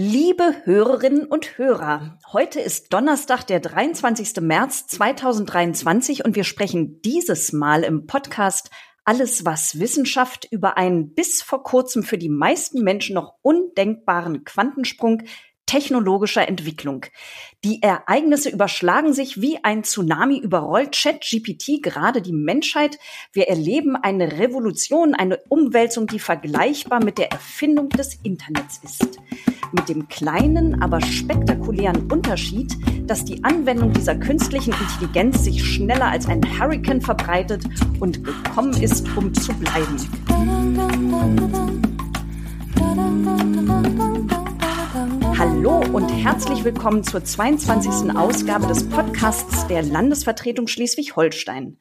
[0.00, 4.40] Liebe Hörerinnen und Hörer, heute ist Donnerstag, der 23.
[4.42, 8.70] März 2023 und wir sprechen dieses Mal im Podcast
[9.04, 15.24] Alles, was Wissenschaft über einen bis vor kurzem für die meisten Menschen noch undenkbaren Quantensprung
[15.66, 17.04] technologischer Entwicklung.
[17.64, 23.00] Die Ereignisse überschlagen sich wie ein Tsunami überrollt ChatGPT gerade die Menschheit.
[23.32, 29.18] Wir erleben eine Revolution, eine Umwälzung, die vergleichbar mit der Erfindung des Internets ist.
[29.72, 32.74] Mit dem kleinen, aber spektakulären Unterschied,
[33.06, 37.64] dass die Anwendung dieser künstlichen Intelligenz sich schneller als ein Hurricane verbreitet
[38.00, 39.96] und gekommen ist, um zu bleiben.
[45.38, 48.16] Hallo und herzlich willkommen zur 22.
[48.16, 51.76] Ausgabe des Podcasts der Landesvertretung Schleswig-Holstein.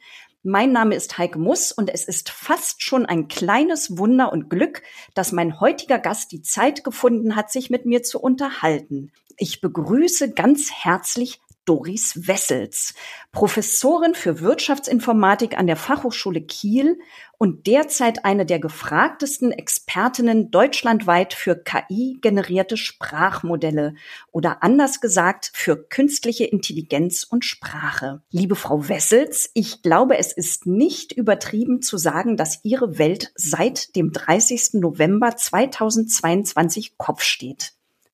[0.50, 4.82] Mein Name ist Heike Muss und es ist fast schon ein kleines Wunder und Glück,
[5.14, 9.12] dass mein heutiger Gast die Zeit gefunden hat, sich mit mir zu unterhalten.
[9.36, 12.94] Ich begrüße ganz herzlich Doris Wessels,
[13.34, 16.98] Professorin für Wirtschaftsinformatik an der Fachhochschule Kiel
[17.38, 23.96] und derzeit eine der gefragtesten Expertinnen deutschlandweit für KI-generierte Sprachmodelle
[24.32, 28.22] oder anders gesagt für künstliche Intelligenz und Sprache.
[28.32, 33.94] Liebe Frau Wessels, ich glaube, es ist nicht übertrieben zu sagen, dass Ihre Welt seit
[33.98, 34.76] dem 30.
[34.76, 37.74] November 2022 Kopf steht.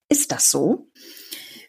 [0.09, 0.89] Ist das so?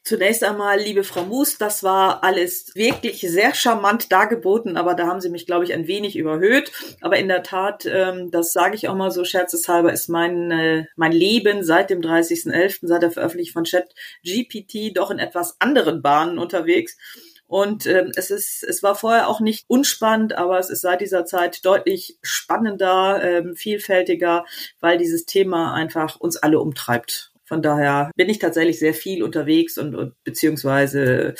[0.07, 5.23] Zunächst einmal, liebe Frau Mus, das war alles wirklich sehr charmant dargeboten, aber da haben
[5.23, 6.73] Sie mich, glaube ich, ein wenig überhöht.
[7.01, 10.85] Aber in der Tat, ähm, das sage ich auch mal so scherzeshalber, ist mein, äh,
[10.97, 16.39] mein Leben seit dem 30.11., seit der Veröffentlichung von ChatGPT, doch in etwas anderen Bahnen
[16.39, 16.99] unterwegs.
[17.47, 21.25] Und ähm, es ist, es war vorher auch nicht unspannend, aber es ist seit dieser
[21.25, 24.45] Zeit deutlich spannender, ähm, vielfältiger,
[24.81, 27.34] weil dieses Thema einfach uns alle umtreibt.
[27.47, 31.35] Von daher bin ich tatsächlich sehr viel unterwegs und, und beziehungsweise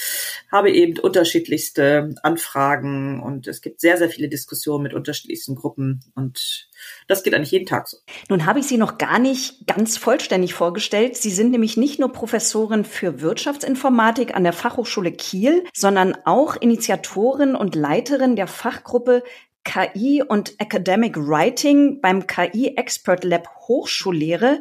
[0.53, 6.69] habe eben unterschiedlichste Anfragen und es gibt sehr, sehr viele Diskussionen mit unterschiedlichsten Gruppen und
[7.09, 7.97] das geht eigentlich jeden Tag so.
[8.29, 11.17] Nun habe ich Sie noch gar nicht ganz vollständig vorgestellt.
[11.17, 17.55] Sie sind nämlich nicht nur Professorin für Wirtschaftsinformatik an der Fachhochschule Kiel, sondern auch Initiatorin
[17.55, 19.23] und Leiterin der Fachgruppe
[19.65, 24.61] KI und Academic Writing beim KI Expert Lab Hochschullehre.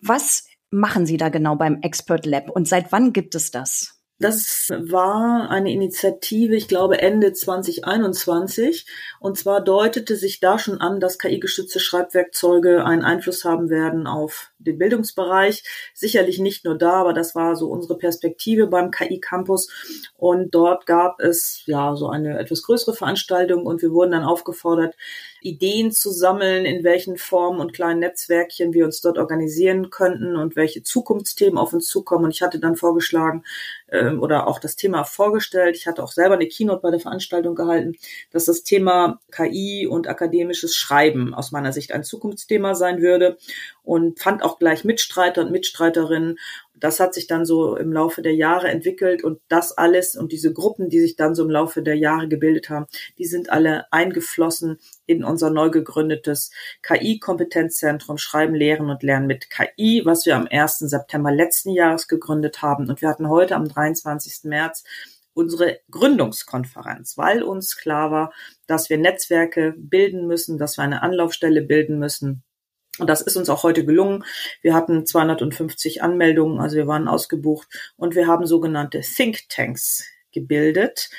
[0.00, 3.97] Was machen Sie da genau beim Expert Lab und seit wann gibt es das?
[4.20, 8.84] Das war eine Initiative, ich glaube Ende 2021.
[9.20, 14.50] Und zwar deutete sich da schon an, dass KI-gestützte Schreibwerkzeuge einen Einfluss haben werden auf
[14.58, 15.62] den Bildungsbereich.
[15.94, 19.70] Sicherlich nicht nur da, aber das war so unsere Perspektive beim KI-Campus.
[20.16, 24.96] Und dort gab es ja so eine etwas größere Veranstaltung und wir wurden dann aufgefordert,
[25.40, 30.56] Ideen zu sammeln, in welchen Formen und kleinen Netzwerkchen wir uns dort organisieren könnten und
[30.56, 32.24] welche Zukunftsthemen auf uns zukommen.
[32.24, 33.44] Und ich hatte dann vorgeschlagen
[33.88, 35.76] äh, oder auch das Thema vorgestellt.
[35.76, 37.96] Ich hatte auch selber eine Keynote bei der Veranstaltung gehalten,
[38.30, 43.38] dass das Thema KI und akademisches Schreiben aus meiner Sicht ein Zukunftsthema sein würde
[43.82, 46.38] und fand auch gleich Mitstreiter und Mitstreiterinnen
[46.80, 50.52] das hat sich dann so im Laufe der Jahre entwickelt und das alles und diese
[50.52, 52.86] Gruppen, die sich dann so im Laufe der Jahre gebildet haben,
[53.18, 56.50] die sind alle eingeflossen in unser neu gegründetes
[56.82, 60.78] KI-Kompetenzzentrum Schreiben, Lehren und Lernen mit KI, was wir am 1.
[60.78, 62.88] September letzten Jahres gegründet haben.
[62.88, 64.44] Und wir hatten heute am 23.
[64.44, 64.84] März
[65.38, 68.32] unsere Gründungskonferenz, weil uns klar war,
[68.66, 72.42] dass wir Netzwerke bilden müssen, dass wir eine Anlaufstelle bilden müssen,
[72.98, 74.24] und das ist uns auch heute gelungen.
[74.62, 81.10] Wir hatten 250 Anmeldungen, also wir waren ausgebucht und wir haben sogenannte Thinktanks gebildet,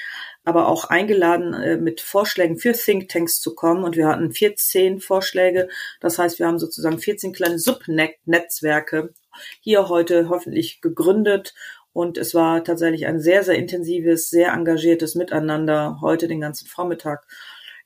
[0.43, 3.83] aber auch eingeladen, äh, mit Vorschlägen für Thinktanks zu kommen.
[3.83, 5.67] Und wir hatten 14 Vorschläge.
[5.99, 9.13] Das heißt, wir haben sozusagen 14 kleine Subnetzwerke
[9.61, 11.53] hier heute hoffentlich gegründet.
[11.93, 17.25] Und es war tatsächlich ein sehr, sehr intensives, sehr engagiertes Miteinander heute den ganzen Vormittag.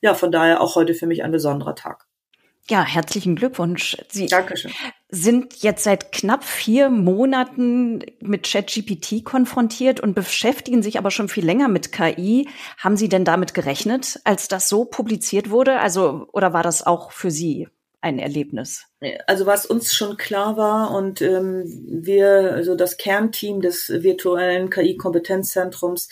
[0.00, 2.06] Ja, von daher auch heute für mich ein besonderer Tag.
[2.70, 3.98] Ja, herzlichen Glückwunsch.
[4.10, 4.72] Sie Dankeschön.
[5.10, 11.44] sind jetzt seit knapp vier Monaten mit ChatGPT konfrontiert und beschäftigen sich aber schon viel
[11.44, 12.48] länger mit KI.
[12.78, 15.78] Haben Sie denn damit gerechnet, als das so publiziert wurde?
[15.78, 17.68] Also, oder war das auch für Sie
[18.00, 18.86] ein Erlebnis?
[19.26, 26.08] Also was uns schon klar war und ähm, wir, also das Kernteam des virtuellen KI-Kompetenzzentrums,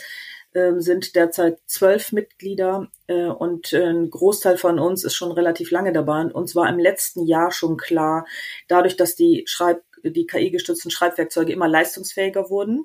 [0.55, 5.71] ähm, sind derzeit zwölf Mitglieder äh, und äh, ein Großteil von uns ist schon relativ
[5.71, 6.21] lange dabei.
[6.21, 8.27] Und uns war im letzten Jahr schon klar,
[8.69, 12.85] dadurch, dass die Schreib die KI-gestützten Schreibwerkzeuge immer leistungsfähiger wurden.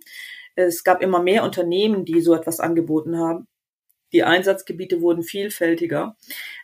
[0.55, 3.47] Es gab immer mehr Unternehmen, die so etwas angeboten haben
[4.13, 6.15] die Einsatzgebiete wurden vielfältiger,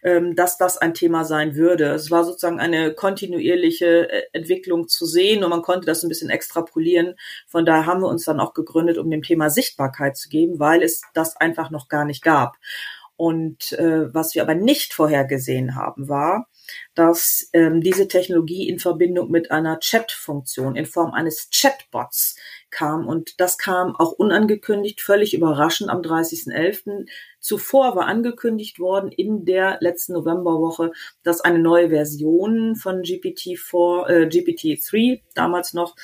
[0.03, 1.91] ähm, dass das ein Thema sein würde.
[1.91, 6.29] Es war sozusagen eine kontinuierliche äh, Entwicklung zu sehen und man konnte das ein bisschen
[6.29, 7.15] extrapolieren.
[7.47, 10.83] Von daher haben wir uns dann auch gegründet, um dem Thema Sichtbarkeit zu geben, weil
[10.83, 12.55] es das einfach noch gar nicht gab.
[13.15, 16.47] Und äh, was wir aber nicht vorhergesehen haben, war,
[16.95, 22.35] dass ähm, diese Technologie in Verbindung mit einer Chat-Funktion in Form eines Chatbots
[22.69, 23.07] kam.
[23.07, 27.07] Und das kam auch unangekündigt, völlig überraschend am 30.11.
[27.39, 30.91] Zuvor war angekündigt worden in der letzten Novemberwoche,
[31.23, 35.95] dass eine neue Version von GPT-4, äh, GPT-3, damals noch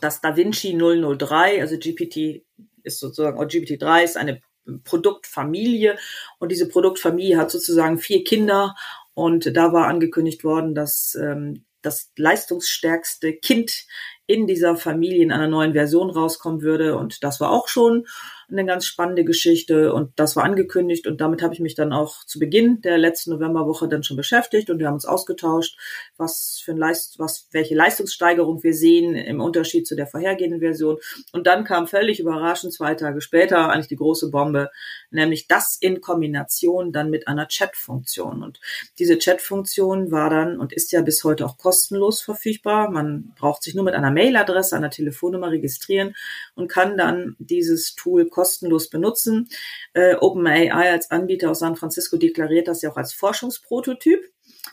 [0.00, 2.44] das Da Vinci 003, also GPT
[2.82, 4.40] ist sozusagen, oder GPT-3 ist eine
[4.84, 5.98] Produktfamilie
[6.38, 8.74] und diese Produktfamilie hat sozusagen vier Kinder
[9.14, 13.86] und da war angekündigt worden, dass ähm, das leistungsstärkste Kind
[14.26, 16.96] in dieser Familie in einer neuen Version rauskommen würde.
[16.96, 18.06] Und das war auch schon
[18.52, 19.92] eine ganz spannende Geschichte.
[19.92, 21.06] Und das war angekündigt.
[21.06, 24.70] Und damit habe ich mich dann auch zu Beginn der letzten Novemberwoche dann schon beschäftigt.
[24.70, 25.76] Und wir haben uns ausgetauscht,
[26.16, 30.98] was für ein Leist was welche Leistungssteigerung wir sehen im Unterschied zu der vorhergehenden Version.
[31.32, 34.70] Und dann kam völlig überraschend zwei Tage später eigentlich die große Bombe,
[35.10, 38.42] nämlich das in Kombination dann mit einer Chat-Funktion.
[38.42, 38.60] Und
[38.98, 42.90] diese Chat-Funktion war dann und ist ja bis heute auch kostenlos verfügbar.
[42.90, 46.14] Man braucht sich nur mit einer Mailadresse, einer Telefonnummer registrieren
[46.54, 49.48] und kann dann dieses Tool kostenlos benutzen.
[49.94, 54.20] Äh, OpenAI als Anbieter aus San Francisco deklariert das ja auch als Forschungsprototyp.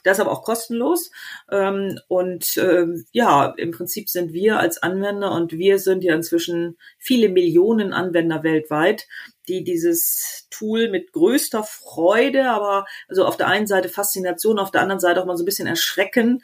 [0.04, 1.12] Das ist aber auch kostenlos.
[1.52, 6.78] Ähm, und äh, ja, im Prinzip sind wir als Anwender und wir sind ja inzwischen
[6.98, 9.08] viele Millionen Anwender weltweit,
[9.48, 14.82] die dieses Tool mit größter Freude, aber also auf der einen Seite Faszination, auf der
[14.82, 16.44] anderen Seite auch mal so ein bisschen Erschrecken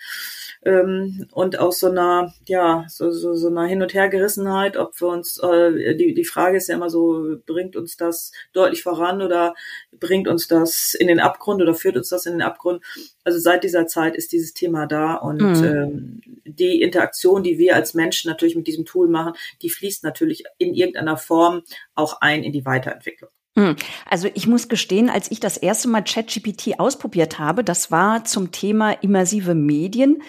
[0.66, 5.08] ähm, und aus so einer, ja, so, so, so einer Hin- und Hergerissenheit, ob wir
[5.10, 9.54] uns, äh, die, die Frage ist ja immer so, bringt uns das deutlich voran oder
[9.92, 12.84] bringt uns das in den Abgrund oder führt uns das in den Abgrund?
[13.24, 15.64] Also seit dieser Zeit ist dieses Thema da und mhm.
[15.64, 20.46] ähm, die Interaktion, die wir als Menschen natürlich mit diesem Tool machen, die fließt natürlich
[20.58, 21.62] in irgendeiner Form
[21.94, 23.30] auch ein in die Weiterentwicklung.
[23.58, 23.78] Hm.
[24.06, 28.52] Also ich muss gestehen, als ich das erste Mal ChatGPT ausprobiert habe, das war zum
[28.52, 30.22] Thema immersive Medien.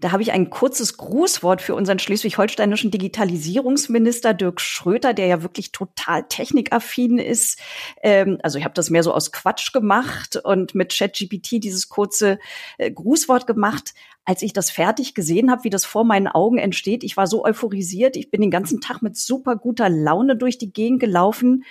[0.00, 5.70] Da habe ich ein kurzes Grußwort für unseren schleswig-holsteinischen Digitalisierungsminister Dirk Schröter, der ja wirklich
[5.70, 7.60] total technikaffin ist.
[8.02, 12.40] Ähm, also ich habe das mehr so aus Quatsch gemacht und mit ChatGPT dieses kurze
[12.78, 13.94] äh, Grußwort gemacht.
[14.26, 17.44] Als ich das fertig gesehen habe, wie das vor meinen Augen entsteht, ich war so
[17.44, 18.16] euphorisiert.
[18.16, 21.64] Ich bin den ganzen Tag mit super guter Laune durch die Gegend gelaufen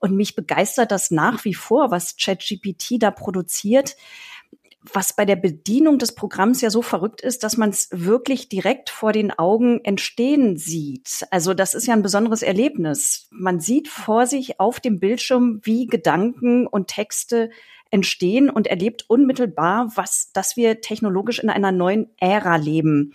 [0.00, 3.96] und mich begeistert das nach wie vor, was ChatGPT da produziert.
[4.92, 8.88] Was bei der Bedienung des Programms ja so verrückt ist, dass man es wirklich direkt
[8.88, 11.26] vor den Augen entstehen sieht.
[11.32, 13.26] Also das ist ja ein besonderes Erlebnis.
[13.32, 17.50] Man sieht vor sich auf dem Bildschirm, wie Gedanken und Texte
[17.90, 23.14] entstehen und erlebt unmittelbar, was, dass wir technologisch in einer neuen Ära leben.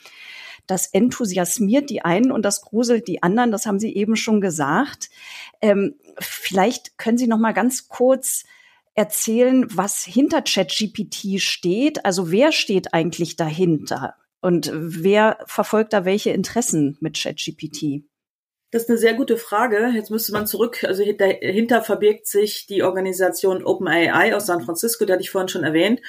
[0.71, 3.51] Das enthusiasmiert die einen und das gruselt die anderen.
[3.51, 5.09] Das haben Sie eben schon gesagt.
[5.61, 8.45] Ähm, vielleicht können Sie noch mal ganz kurz
[8.93, 12.05] erzählen, was hinter ChatGPT steht.
[12.05, 14.15] Also wer steht eigentlich dahinter?
[14.39, 18.05] Und wer verfolgt da welche Interessen mit ChatGPT?
[18.71, 19.91] Das ist eine sehr gute Frage.
[19.93, 25.11] Jetzt müsste man zurück, also dahinter verbirgt sich die Organisation OpenAI aus San Francisco, die
[25.11, 26.01] hatte ich vorhin schon erwähnt.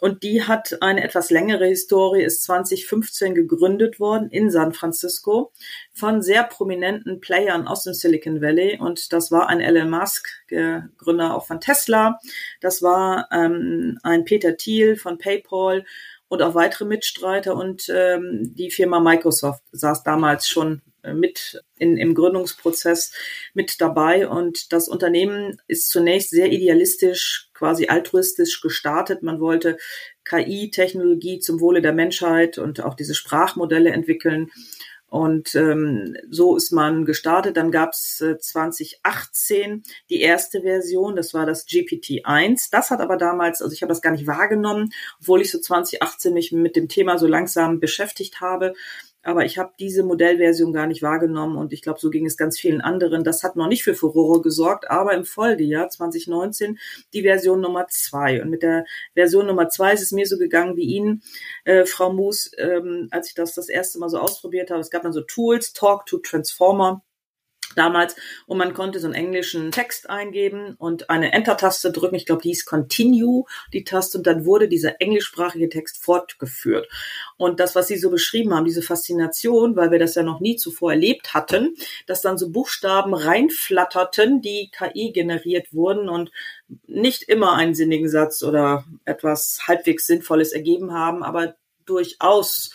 [0.00, 5.52] Und die hat eine etwas längere Historie, ist 2015 gegründet worden in San Francisco
[5.92, 8.78] von sehr prominenten Playern aus dem Silicon Valley.
[8.78, 12.18] Und das war ein Elon Musk, Gründer auch von Tesla.
[12.60, 15.84] Das war ähm, ein Peter Thiel von PayPal
[16.30, 17.56] und auch weitere Mitstreiter.
[17.56, 23.12] Und ähm, die Firma Microsoft saß damals schon äh, mit in, im Gründungsprozess
[23.52, 24.28] mit dabei.
[24.28, 29.24] Und das Unternehmen ist zunächst sehr idealistisch, quasi altruistisch gestartet.
[29.24, 29.76] Man wollte
[30.24, 34.50] KI-Technologie zum Wohle der Menschheit und auch diese Sprachmodelle entwickeln.
[35.10, 37.56] Und ähm, so ist man gestartet.
[37.56, 42.68] Dann gab es äh, 2018 die erste Version, das war das GPT-1.
[42.70, 44.90] Das hat aber damals, also ich habe das gar nicht wahrgenommen,
[45.20, 48.74] obwohl ich so 2018 mich mit dem Thema so langsam beschäftigt habe.
[49.22, 52.58] Aber ich habe diese Modellversion gar nicht wahrgenommen und ich glaube, so ging es ganz
[52.58, 53.22] vielen anderen.
[53.22, 56.78] Das hat noch nicht für Furore gesorgt, aber im Folgejahr 2019
[57.12, 58.40] die Version Nummer zwei.
[58.42, 58.84] Und mit der
[59.14, 61.22] Version Nummer zwei ist es mir so gegangen wie Ihnen,
[61.64, 64.80] äh, Frau Moos, ähm, als ich das das erste Mal so ausprobiert habe.
[64.80, 67.02] Es gab dann so Tools, Talk to Transformer.
[67.76, 72.16] Damals und man konnte so einen englischen Text eingeben und eine Enter-Taste drücken.
[72.16, 76.88] Ich glaube, die hieß Continue, die Taste, und dann wurde dieser englischsprachige Text fortgeführt.
[77.36, 80.56] Und das, was Sie so beschrieben haben, diese Faszination, weil wir das ja noch nie
[80.56, 86.30] zuvor erlebt hatten, dass dann so Buchstaben reinflatterten, die KI generiert wurden und
[86.86, 91.54] nicht immer einen sinnigen Satz oder etwas halbwegs Sinnvolles ergeben haben, aber
[91.86, 92.72] durchaus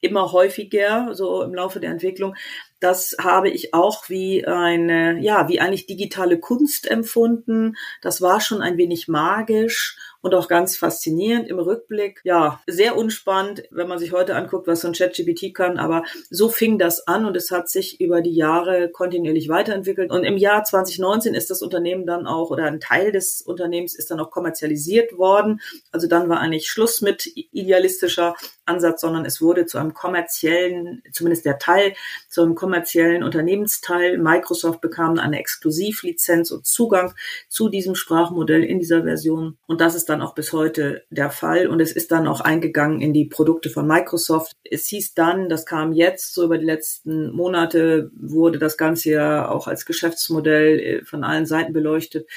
[0.00, 2.34] immer häufiger, so im Laufe der Entwicklung,
[2.82, 7.76] das habe ich auch wie eine, ja, wie eigentlich digitale Kunst empfunden.
[8.00, 12.20] Das war schon ein wenig magisch und auch ganz faszinierend im Rückblick.
[12.24, 15.78] Ja, sehr unspannend, wenn man sich heute anguckt, was so ein ChatGPT kann.
[15.78, 20.10] Aber so fing das an und es hat sich über die Jahre kontinuierlich weiterentwickelt.
[20.10, 24.10] Und im Jahr 2019 ist das Unternehmen dann auch, oder ein Teil des Unternehmens ist
[24.10, 25.60] dann auch kommerzialisiert worden.
[25.90, 31.44] Also dann war eigentlich Schluss mit idealistischer Ansatz, sondern es wurde zu einem kommerziellen, zumindest
[31.44, 31.94] der Teil,
[32.28, 34.18] zu einem kommerziellen Unternehmensteil.
[34.18, 37.12] Microsoft bekam eine Exklusivlizenz und Zugang
[37.48, 39.58] zu diesem Sprachmodell in dieser Version.
[39.66, 43.00] Und das ist dann auch bis heute der Fall und es ist dann auch eingegangen
[43.00, 44.56] in die Produkte von Microsoft.
[44.62, 49.48] Es hieß dann, das kam jetzt so über die letzten Monate, wurde das Ganze ja
[49.48, 52.28] auch als Geschäftsmodell äh, von allen Seiten beleuchtet.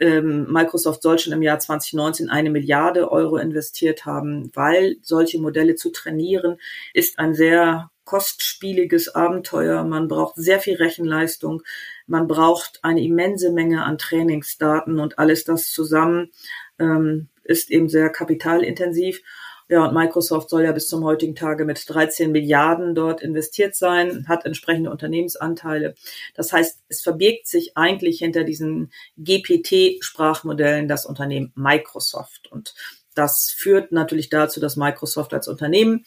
[0.00, 5.76] Ähm, Microsoft soll schon im Jahr 2019 eine Milliarde Euro investiert haben, weil solche Modelle
[5.76, 6.58] zu trainieren
[6.92, 9.82] ist ein sehr kostspieliges Abenteuer.
[9.84, 11.62] Man braucht sehr viel Rechenleistung.
[12.06, 16.30] Man braucht eine immense Menge an Trainingsdaten und alles das zusammen
[16.78, 19.20] ähm, ist eben sehr kapitalintensiv.
[19.68, 24.26] Ja, und Microsoft soll ja bis zum heutigen Tage mit 13 Milliarden dort investiert sein,
[24.28, 25.94] hat entsprechende Unternehmensanteile.
[26.34, 32.52] Das heißt, es verbirgt sich eigentlich hinter diesen GPT-Sprachmodellen das Unternehmen Microsoft.
[32.52, 32.74] Und
[33.14, 36.04] das führt natürlich dazu, dass Microsoft als Unternehmen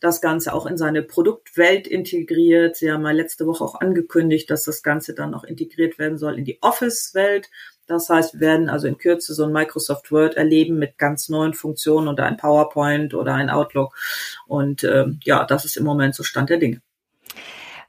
[0.00, 2.76] das Ganze auch in seine Produktwelt integriert.
[2.76, 6.38] Sie haben mal letzte Woche auch angekündigt, dass das Ganze dann noch integriert werden soll
[6.38, 7.50] in die Office-Welt.
[7.90, 11.54] Das heißt, wir werden also in Kürze so ein Microsoft Word erleben mit ganz neuen
[11.54, 13.96] Funktionen oder ein PowerPoint oder ein Outlook.
[14.46, 16.80] Und ähm, ja, das ist im Moment so Stand der Dinge.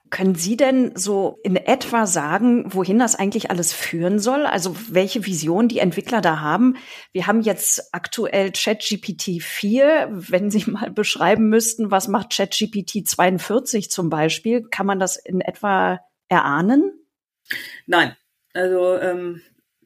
[0.09, 4.47] Können Sie denn so in etwa sagen, wohin das eigentlich alles führen soll?
[4.47, 6.77] Also welche Vision die Entwickler da haben?
[7.13, 10.09] Wir haben jetzt aktuell ChatGPT 4.
[10.11, 15.41] Wenn Sie mal beschreiben müssten, was macht ChatGPT 42 zum Beispiel, kann man das in
[15.41, 16.91] etwa erahnen?
[17.85, 18.15] Nein.
[18.53, 19.41] Also ähm,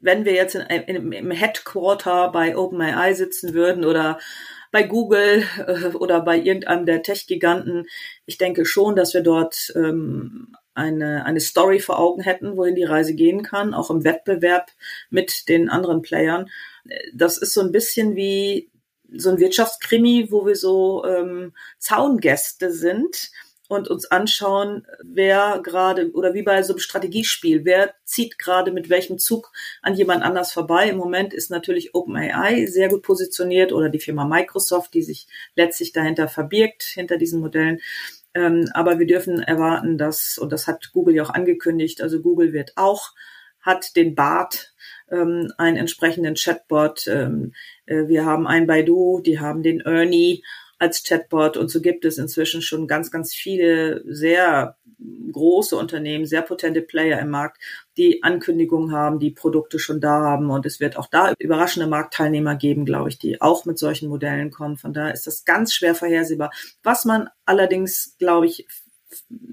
[0.06, 4.20] wenn wir jetzt in, in, im Headquarter bei OpenAI sitzen würden oder
[4.72, 7.88] bei Google äh, oder bei irgendeinem der Tech-Giganten,
[8.26, 12.84] ich denke schon, dass wir dort ähm, eine, eine Story vor Augen hätten, wohin die
[12.84, 14.72] Reise gehen kann, auch im Wettbewerb
[15.10, 16.50] mit den anderen Playern.
[17.14, 18.70] Das ist so ein bisschen wie
[19.12, 23.32] so ein Wirtschaftskrimi, wo wir so ähm, Zaungäste sind
[23.68, 28.90] und uns anschauen, wer gerade oder wie bei so einem Strategiespiel, wer zieht gerade mit
[28.90, 30.90] welchem Zug an jemand anders vorbei.
[30.90, 35.92] Im Moment ist natürlich OpenAI sehr gut positioniert oder die Firma Microsoft, die sich letztlich
[35.92, 37.80] dahinter verbirgt, hinter diesen Modellen.
[38.34, 42.54] Ähm, aber wir dürfen erwarten, dass, und das hat Google ja auch angekündigt, also Google
[42.54, 43.14] wird auch,
[43.62, 44.74] hat den BART,
[45.10, 47.08] ähm, einen entsprechenden Chatbot.
[47.08, 47.54] Ähm,
[47.86, 50.44] äh, wir haben ein Baidu, die haben den Ernie
[50.78, 51.58] als Chatbot.
[51.58, 54.78] Und so gibt es inzwischen schon ganz, ganz viele sehr
[55.32, 57.62] große Unternehmen, sehr potente Player im Markt,
[57.98, 60.50] die Ankündigungen haben, die Produkte schon da haben.
[60.50, 64.52] Und es wird auch da überraschende Marktteilnehmer geben, glaube ich, die auch mit solchen Modellen
[64.52, 64.78] kommen.
[64.78, 66.52] Von daher ist das ganz schwer vorhersehbar.
[66.84, 68.68] Was man allerdings, glaube ich,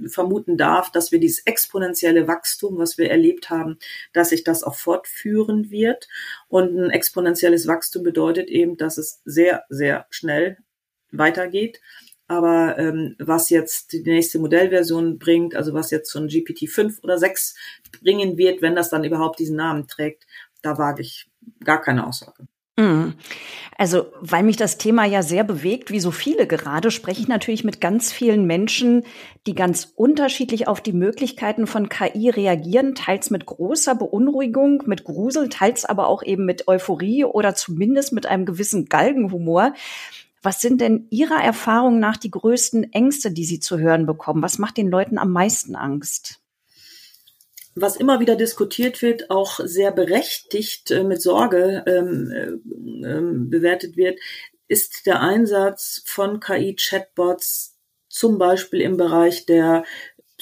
[0.07, 3.79] vermuten darf, dass wir dieses exponentielle Wachstum, was wir erlebt haben,
[4.13, 6.09] dass sich das auch fortführen wird.
[6.49, 10.59] Und ein exponentielles Wachstum bedeutet eben, dass es sehr, sehr schnell
[11.13, 11.81] weitergeht.
[12.29, 17.01] Aber ähm, was jetzt die nächste Modellversion bringt, also was jetzt so ein GPT 5
[17.03, 17.55] oder 6
[18.01, 20.27] bringen wird, wenn das dann überhaupt diesen Namen trägt,
[20.63, 21.29] da wage ich
[21.63, 22.47] gar keine Aussage.
[22.79, 23.15] Mhm.
[23.77, 27.65] Also, weil mich das Thema ja sehr bewegt, wie so viele gerade, spreche ich natürlich
[27.65, 29.05] mit ganz vielen Menschen,
[29.47, 35.51] die ganz unterschiedlich auf die Möglichkeiten von KI reagieren, teils mit großer Beunruhigung, mit Grusel,
[35.51, 39.75] teils aber auch eben mit Euphorie oder zumindest mit einem gewissen Galgenhumor.
[40.43, 44.43] Was sind denn Ihrer Erfahrung nach die größten Ängste, die Sie zu hören bekommen?
[44.43, 46.43] Was macht den Leuten am meisten Angst?
[47.75, 53.97] was immer wieder diskutiert wird, auch sehr berechtigt äh, mit Sorge ähm, äh, ähm, bewertet
[53.97, 54.19] wird,
[54.69, 59.85] ist der Einsatz von KI-Chatbots zum Beispiel im Bereich der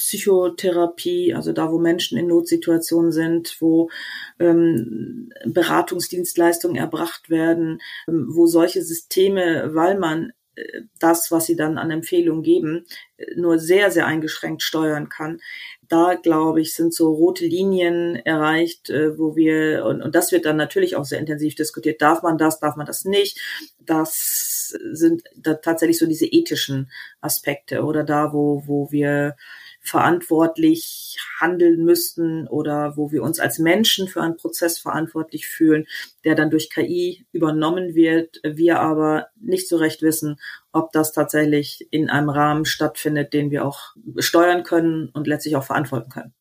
[0.01, 3.91] Psychotherapie, also da, wo Menschen in Notsituationen sind, wo
[4.39, 10.33] ähm, Beratungsdienstleistungen erbracht werden, ähm, wo solche Systeme, weil man
[10.99, 12.87] das, was sie dann an Empfehlungen geben,
[13.37, 15.41] nur sehr, sehr eingeschränkt steuern kann.
[15.89, 20.45] Da, glaube ich, sind so rote Linien erreicht, äh, wo wir, und, und das wird
[20.45, 23.41] dann natürlich auch sehr intensiv diskutiert, darf man das, darf man das nicht.
[23.79, 26.91] Das sind da tatsächlich so diese ethischen
[27.21, 29.37] Aspekte oder da, wo, wo wir
[29.81, 35.87] verantwortlich handeln müssten oder wo wir uns als Menschen für einen Prozess verantwortlich fühlen,
[36.25, 40.39] der dann durch KI übernommen wird, wir aber nicht so recht wissen,
[40.73, 45.65] ob das tatsächlich in einem Rahmen stattfindet, den wir auch steuern können und letztlich auch
[45.65, 46.35] verantworten können.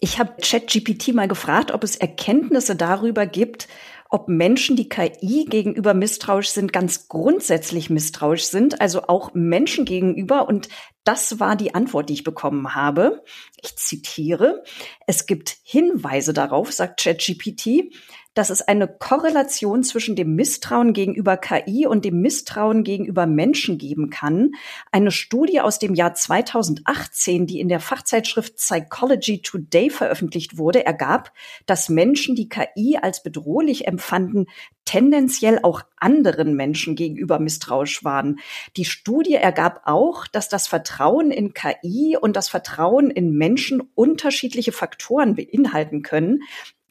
[0.00, 3.68] Ich habe ChatGPT mal gefragt, ob es Erkenntnisse darüber gibt,
[4.08, 10.48] ob Menschen, die KI gegenüber misstrauisch sind, ganz grundsätzlich misstrauisch sind, also auch Menschen gegenüber.
[10.48, 10.68] Und
[11.04, 13.22] das war die Antwort, die ich bekommen habe.
[13.62, 14.62] Ich zitiere,
[15.06, 17.92] es gibt Hinweise darauf, sagt ChatGPT,
[18.36, 24.10] dass es eine Korrelation zwischen dem Misstrauen gegenüber KI und dem Misstrauen gegenüber Menschen geben
[24.10, 24.52] kann.
[24.92, 31.32] Eine Studie aus dem Jahr 2018, die in der Fachzeitschrift Psychology Today veröffentlicht wurde, ergab,
[31.64, 34.46] dass Menschen, die KI als bedrohlich empfanden,
[34.84, 38.38] tendenziell auch anderen Menschen gegenüber misstrauisch waren.
[38.76, 44.72] Die Studie ergab auch, dass das Vertrauen in KI und das Vertrauen in Menschen unterschiedliche
[44.72, 46.42] Faktoren beinhalten können.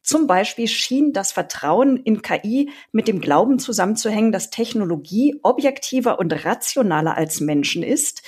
[0.06, 6.46] Zum Beispiel schien das Vertrauen in KI mit dem Glauben zusammenzuhängen, dass Technologie objektiver und
[6.46, 8.22] rationaler als Menschen ist.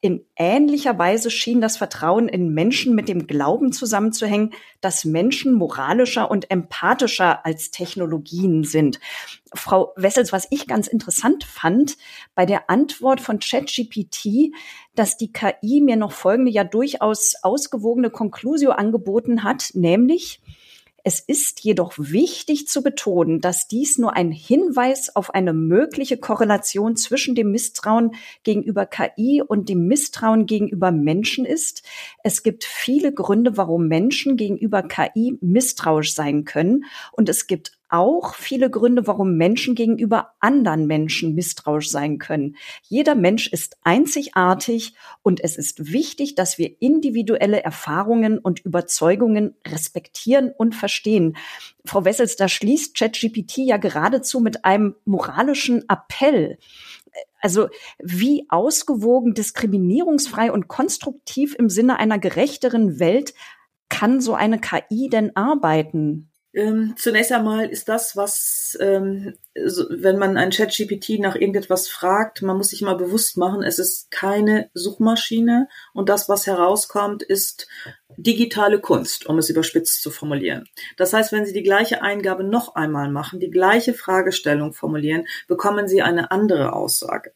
[0.00, 6.30] In ähnlicher Weise schien das Vertrauen in Menschen mit dem Glauben zusammenzuhängen, dass Menschen moralischer
[6.30, 9.00] und empathischer als Technologien sind.
[9.54, 11.96] Frau Wessels, was ich ganz interessant fand
[12.36, 14.52] bei der Antwort von ChatGPT,
[14.94, 20.40] dass die KI mir noch folgende ja durchaus ausgewogene Konklusio angeboten hat, nämlich,
[21.06, 26.96] es ist jedoch wichtig zu betonen, dass dies nur ein Hinweis auf eine mögliche Korrelation
[26.96, 31.82] zwischen dem Misstrauen gegenüber KI und dem Misstrauen gegenüber Menschen ist.
[32.22, 36.86] Es gibt viele Gründe, warum Menschen gegenüber KI misstrauisch sein können.
[37.12, 42.56] Und es gibt auch viele Gründe, warum Menschen gegenüber anderen Menschen misstrauisch sein können.
[42.82, 50.50] Jeder Mensch ist einzigartig und es ist wichtig, dass wir individuelle Erfahrungen und Überzeugungen respektieren
[50.50, 51.36] und verstehen.
[51.84, 56.58] Frau Wessels, da schließt ChatGPT ja geradezu mit einem moralischen Appell.
[57.40, 57.68] Also
[58.02, 63.34] wie ausgewogen, diskriminierungsfrei und konstruktiv im Sinne einer gerechteren Welt
[63.88, 66.30] kann so eine KI denn arbeiten?
[66.54, 72.42] Ähm, zunächst einmal ist das, was, ähm, so, wenn man ein ChatGPT nach irgendetwas fragt,
[72.42, 75.68] man muss sich mal bewusst machen, es ist keine Suchmaschine.
[75.92, 77.66] Und das, was herauskommt, ist
[78.16, 80.68] digitale Kunst, um es überspitzt zu formulieren.
[80.96, 85.88] Das heißt, wenn Sie die gleiche Eingabe noch einmal machen, die gleiche Fragestellung formulieren, bekommen
[85.88, 87.32] Sie eine andere Aussage.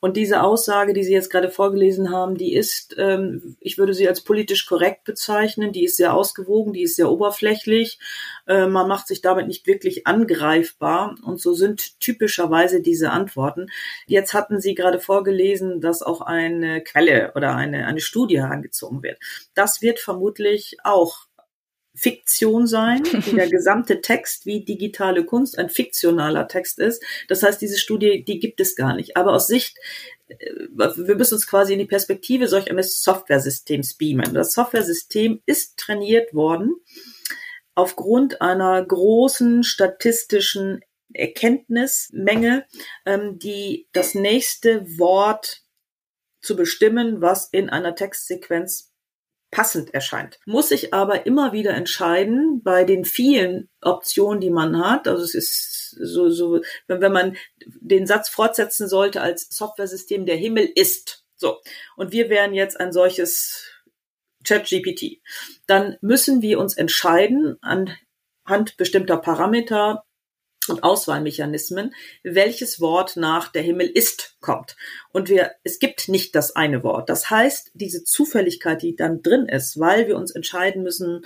[0.00, 4.08] Und diese Aussage, die Sie jetzt gerade vorgelesen haben, die ist, ähm, ich würde sie
[4.08, 7.98] als politisch korrekt bezeichnen, die ist sehr ausgewogen, die ist sehr oberflächlich,
[8.46, 13.66] äh, man macht sich damit nicht wirklich angreifbar und so sind typischerweise diese Antworten.
[14.06, 19.18] Jetzt hatten Sie gerade vorgelesen, dass auch eine Quelle oder eine, eine Studie herangezogen wird.
[19.54, 21.26] Das wird vom vermutlich auch
[21.94, 27.02] Fiktion sein, wie der gesamte Text, wie digitale Kunst ein fiktionaler Text ist.
[27.28, 29.16] Das heißt, diese Studie, die gibt es gar nicht.
[29.16, 29.78] Aber aus Sicht,
[30.28, 34.34] äh, wir müssen uns quasi in die Perspektive solch eines Softwaresystems beamen.
[34.34, 36.74] Das Softwaresystem ist trainiert worden
[37.74, 40.80] aufgrund einer großen statistischen
[41.12, 42.66] Erkenntnismenge,
[43.06, 45.62] ähm, die das nächste Wort
[46.40, 48.92] zu bestimmen, was in einer Textsequenz
[49.50, 50.38] passend erscheint.
[50.46, 55.08] Muss ich aber immer wieder entscheiden bei den vielen Optionen, die man hat.
[55.08, 60.70] Also es ist so, so wenn, man den Satz fortsetzen sollte als Softwaresystem, der Himmel
[60.74, 61.24] ist.
[61.36, 61.58] So.
[61.96, 63.64] Und wir wären jetzt ein solches
[64.44, 65.20] ChatGPT.
[65.66, 70.04] Dann müssen wir uns entscheiden anhand bestimmter Parameter,
[70.70, 74.76] und Auswahlmechanismen, welches Wort nach der Himmel ist kommt.
[75.12, 77.08] Und wir, es gibt nicht das eine Wort.
[77.08, 81.24] Das heißt, diese Zufälligkeit, die dann drin ist, weil wir uns entscheiden müssen,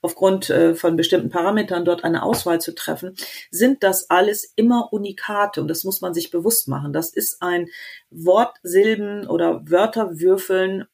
[0.00, 3.14] aufgrund äh, von bestimmten Parametern dort eine Auswahl zu treffen,
[3.50, 6.92] sind das alles immer Unikate und das muss man sich bewusst machen.
[6.92, 7.68] Das ist ein
[8.10, 10.86] Wortsilben oder Wörterwürfeln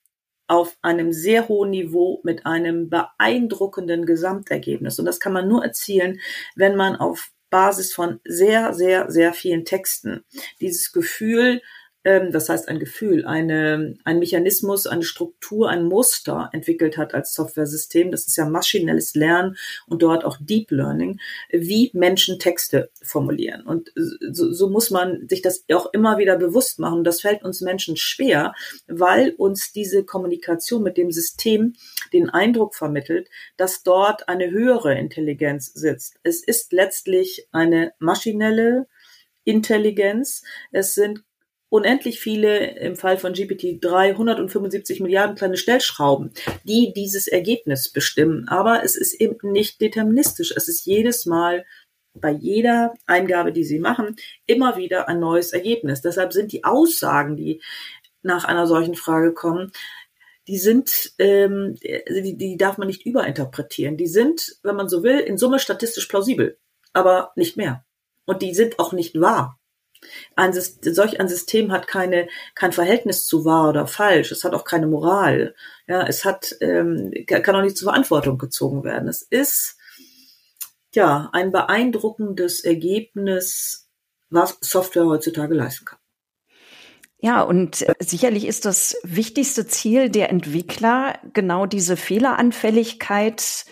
[0.46, 4.98] auf einem sehr hohen Niveau mit einem beeindruckenden Gesamtergebnis.
[4.98, 6.20] Und das kann man nur erzielen,
[6.54, 10.24] wenn man auf Basis von sehr, sehr, sehr vielen Texten.
[10.60, 11.62] Dieses Gefühl
[12.04, 18.10] das heißt ein Gefühl, eine, ein Mechanismus, eine Struktur, ein Muster entwickelt hat als Softwaresystem.
[18.10, 21.18] Das ist ja maschinelles Lernen und dort auch Deep Learning,
[21.50, 23.62] wie Menschen Texte formulieren.
[23.62, 27.04] Und so, so muss man sich das auch immer wieder bewusst machen.
[27.04, 28.52] Das fällt uns Menschen schwer,
[28.86, 31.72] weil uns diese Kommunikation mit dem System
[32.12, 36.18] den Eindruck vermittelt, dass dort eine höhere Intelligenz sitzt.
[36.22, 38.88] Es ist letztlich eine maschinelle
[39.44, 40.42] Intelligenz.
[40.70, 41.24] Es sind
[41.74, 46.30] unendlich viele, im Fall von GPT-3, 175 Milliarden kleine Stellschrauben,
[46.62, 48.46] die dieses Ergebnis bestimmen.
[48.46, 50.54] Aber es ist eben nicht deterministisch.
[50.56, 51.64] Es ist jedes Mal
[52.14, 54.14] bei jeder Eingabe, die Sie machen,
[54.46, 56.00] immer wieder ein neues Ergebnis.
[56.00, 57.60] Deshalb sind die Aussagen, die
[58.22, 59.72] nach einer solchen Frage kommen,
[60.46, 63.96] die sind, ähm, die, die darf man nicht überinterpretieren.
[63.96, 66.56] Die sind, wenn man so will, in Summe statistisch plausibel,
[66.92, 67.84] aber nicht mehr.
[68.26, 69.58] Und die sind auch nicht wahr.
[70.36, 74.32] Ein, solch ein System hat keine, kein Verhältnis zu wahr oder falsch.
[74.32, 75.54] Es hat auch keine Moral.
[75.86, 79.08] Ja, es hat, ähm, kann auch nicht zur Verantwortung gezogen werden.
[79.08, 79.76] Es ist,
[80.94, 83.88] ja, ein beeindruckendes Ergebnis,
[84.30, 85.98] was Software heutzutage leisten kann.
[87.18, 93.64] Ja, und sicherlich ist das wichtigste Ziel der Entwickler, genau diese Fehleranfälligkeit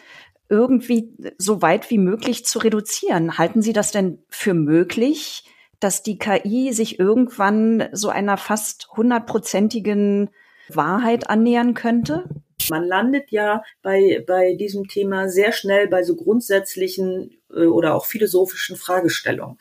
[0.48, 3.38] irgendwie so weit wie möglich zu reduzieren.
[3.38, 5.44] Halten Sie das denn für möglich,
[5.82, 10.30] dass die KI sich irgendwann so einer fast hundertprozentigen
[10.68, 12.24] Wahrheit annähern könnte?
[12.70, 18.06] Man landet ja bei, bei diesem Thema sehr schnell bei so grundsätzlichen äh, oder auch
[18.06, 19.58] philosophischen Fragestellungen.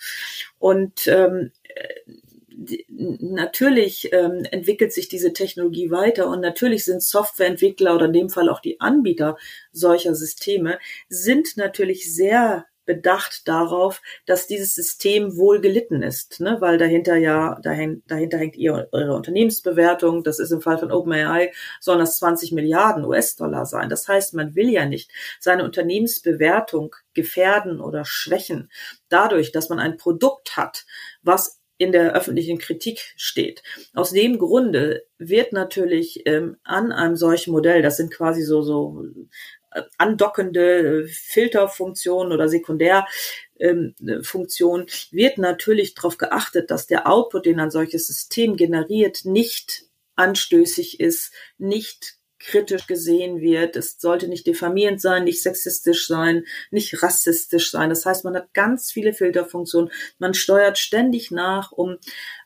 [0.59, 1.51] Und ähm,
[3.19, 8.49] natürlich ähm, entwickelt sich diese Technologie weiter und natürlich sind Softwareentwickler oder in dem Fall
[8.49, 9.37] auch die Anbieter
[9.71, 10.77] solcher Systeme
[11.09, 16.57] sind natürlich sehr bedacht darauf, dass dieses System wohl gelitten ist, ne?
[16.59, 21.51] weil dahinter ja, dahin, dahinter hängt ihr, eure Unternehmensbewertung, das ist im Fall von OpenAI,
[21.79, 23.89] sollen das 20 Milliarden US-Dollar sein.
[23.89, 28.71] Das heißt, man will ja nicht seine Unternehmensbewertung gefährden oder schwächen,
[29.09, 30.85] dadurch, dass man ein Produkt hat,
[31.21, 33.63] was in der öffentlichen Kritik steht.
[33.95, 39.03] Aus dem Grunde wird natürlich ähm, an einem solchen Modell, das sind quasi so, so
[39.97, 48.55] andockende Filterfunktion oder Sekundärfunktion, wird natürlich darauf geachtet, dass der Output, den ein solches System
[48.57, 53.75] generiert, nicht anstößig ist, nicht kritisch gesehen wird.
[53.75, 57.89] Es sollte nicht diffamierend sein, nicht sexistisch sein, nicht rassistisch sein.
[57.89, 59.91] Das heißt, man hat ganz viele Filterfunktionen.
[60.19, 61.97] Man steuert ständig nach, um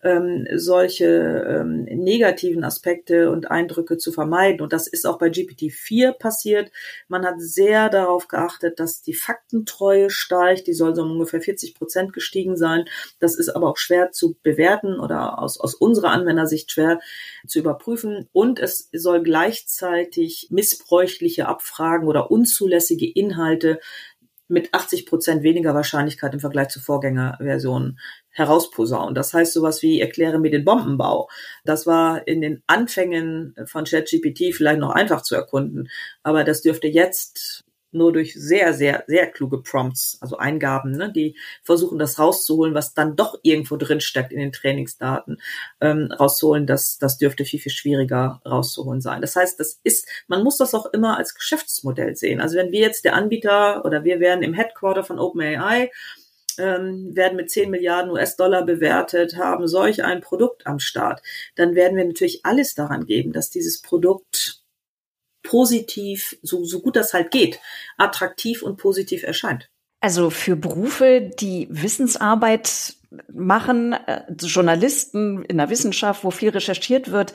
[0.03, 4.61] ähm, solche ähm, negativen Aspekte und Eindrücke zu vermeiden.
[4.61, 6.71] Und das ist auch bei GPT-4 passiert.
[7.07, 10.67] Man hat sehr darauf geachtet, dass die Faktentreue steigt.
[10.67, 12.85] Die soll so um ungefähr 40 Prozent gestiegen sein.
[13.19, 16.99] Das ist aber auch schwer zu bewerten oder aus, aus unserer Anwendersicht schwer
[17.47, 18.27] zu überprüfen.
[18.33, 19.84] Und es soll gleichzeitig
[20.49, 23.79] missbräuchliche Abfragen oder unzulässige Inhalte
[24.47, 29.15] mit 80 Prozent weniger Wahrscheinlichkeit im Vergleich zu Vorgängerversionen herausposaunen.
[29.15, 31.29] Das heißt sowas wie erkläre mir den Bombenbau.
[31.63, 35.89] Das war in den Anfängen von ChatGPT vielleicht noch einfach zu erkunden,
[36.21, 37.63] aber das dürfte jetzt
[37.95, 42.93] nur durch sehr, sehr, sehr kluge Prompts, also Eingaben, ne, die versuchen, das rauszuholen, was
[42.93, 45.41] dann doch irgendwo drin steckt in den Trainingsdaten,
[45.81, 49.21] ähm, rauszuholen, das, das dürfte viel, viel schwieriger rauszuholen sein.
[49.21, 52.41] Das heißt, das ist, man muss das auch immer als Geschäftsmodell sehen.
[52.41, 55.89] Also wenn wir jetzt der Anbieter oder wir werden im Headquarter von OpenAI
[56.57, 61.21] ähm, werden mit 10 Milliarden US-Dollar bewertet, haben solch ein Produkt am Start,
[61.55, 64.34] dann werden wir natürlich alles daran geben, dass dieses Produkt
[65.45, 67.59] positiv, so, so gut das halt geht,
[67.97, 69.69] attraktiv und positiv erscheint.
[70.01, 72.95] Also für Berufe, die Wissensarbeit
[73.31, 77.33] machen, äh, Journalisten in der Wissenschaft, wo viel recherchiert wird,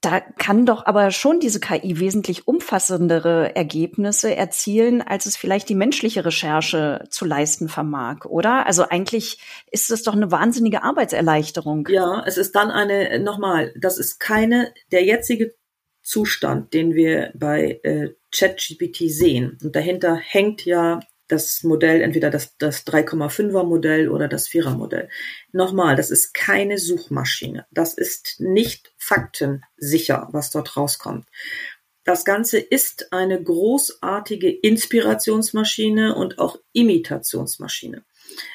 [0.00, 5.74] da kann doch aber schon diese KI wesentlich umfassendere Ergebnisse erzielen, als es vielleicht die
[5.74, 8.66] menschliche Recherche zu leisten vermag, oder?
[8.66, 9.40] Also eigentlich
[9.72, 11.88] ist es doch eine wahnsinnige Arbeitserleichterung.
[11.90, 15.54] Ja, es ist dann eine, nochmal, das ist keine, der jetzige
[16.02, 19.58] Zustand, den wir bei äh, ChatGPT sehen.
[19.62, 25.08] Und dahinter hängt ja das Modell, entweder das, das 3,5er Modell oder das 4er Modell.
[25.52, 27.66] Nochmal, das ist keine Suchmaschine.
[27.70, 31.26] Das ist nicht faktensicher, was dort rauskommt.
[32.04, 38.04] Das Ganze ist eine großartige Inspirationsmaschine und auch Imitationsmaschine.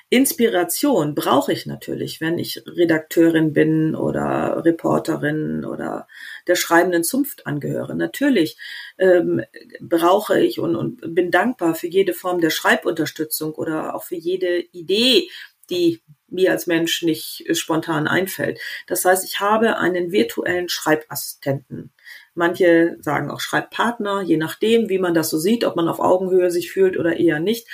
[0.10, 6.08] Inspiration brauche ich natürlich, wenn ich Redakteurin bin oder Reporterin oder
[6.48, 7.94] der schreibenden Zunft angehöre.
[7.94, 8.58] Natürlich
[8.98, 9.44] ähm,
[9.82, 14.60] brauche ich und, und bin dankbar für jede Form der Schreibunterstützung oder auch für jede
[14.72, 15.30] Idee,
[15.70, 18.60] die mir als Mensch nicht spontan einfällt.
[18.88, 21.92] Das heißt, ich habe einen virtuellen Schreibassistenten.
[22.34, 26.52] Manche sagen auch Schreibpartner, je nachdem, wie man das so sieht, ob man auf Augenhöhe
[26.52, 27.68] sich fühlt oder eher nicht.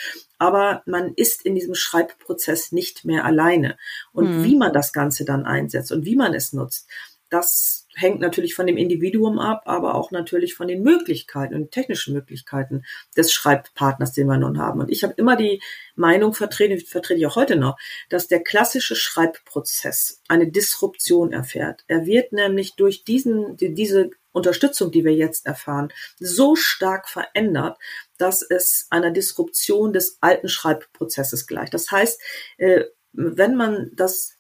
[0.44, 3.78] Aber man ist in diesem Schreibprozess nicht mehr alleine.
[4.12, 4.44] Und mhm.
[4.44, 6.90] wie man das Ganze dann einsetzt und wie man es nutzt,
[7.30, 12.14] das hängt natürlich von dem Individuum ab, aber auch natürlich von den Möglichkeiten und technischen
[12.14, 12.84] Möglichkeiten
[13.16, 14.82] des Schreibpartners, den wir nun haben.
[14.82, 15.62] Und ich habe immer die
[15.96, 17.78] Meinung vertreten, vertrete ich auch heute noch,
[18.10, 21.86] dass der klassische Schreibprozess eine Disruption erfährt.
[21.88, 27.78] Er wird nämlich durch diesen, die, diese Unterstützung, die wir jetzt erfahren, so stark verändert,
[28.18, 31.74] dass es einer Disruption des alten Schreibprozesses gleicht.
[31.74, 32.20] Das heißt,
[32.58, 34.34] äh, wenn man das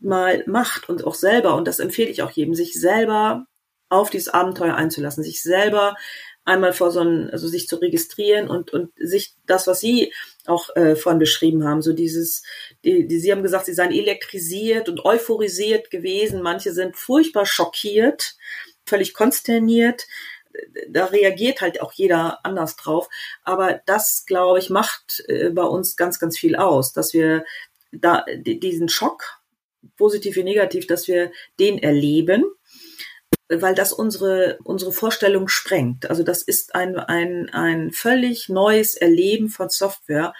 [0.00, 3.46] mal macht und auch selber, und das empfehle ich auch jedem, sich selber
[3.88, 5.96] auf dieses Abenteuer einzulassen, sich selber
[6.44, 10.12] einmal vor so ein, also sich zu registrieren und, und sich das, was Sie
[10.46, 12.42] auch äh, vorhin beschrieben haben, so dieses,
[12.84, 18.36] die, die, Sie haben gesagt, Sie seien elektrisiert und euphorisiert gewesen, manche sind furchtbar schockiert,
[18.86, 20.06] völlig konsterniert,
[20.88, 23.08] da reagiert halt auch jeder anders drauf.
[23.42, 27.44] Aber das, glaube ich, macht äh, bei uns ganz, ganz viel aus, dass wir
[27.92, 29.40] da diesen Schock
[29.96, 32.44] positiv wie negativ, dass wir den erleben,
[33.48, 36.08] weil das unsere, unsere Vorstellung sprengt.
[36.08, 40.32] Also das ist ein, ein, ein völlig neues Erleben von Software,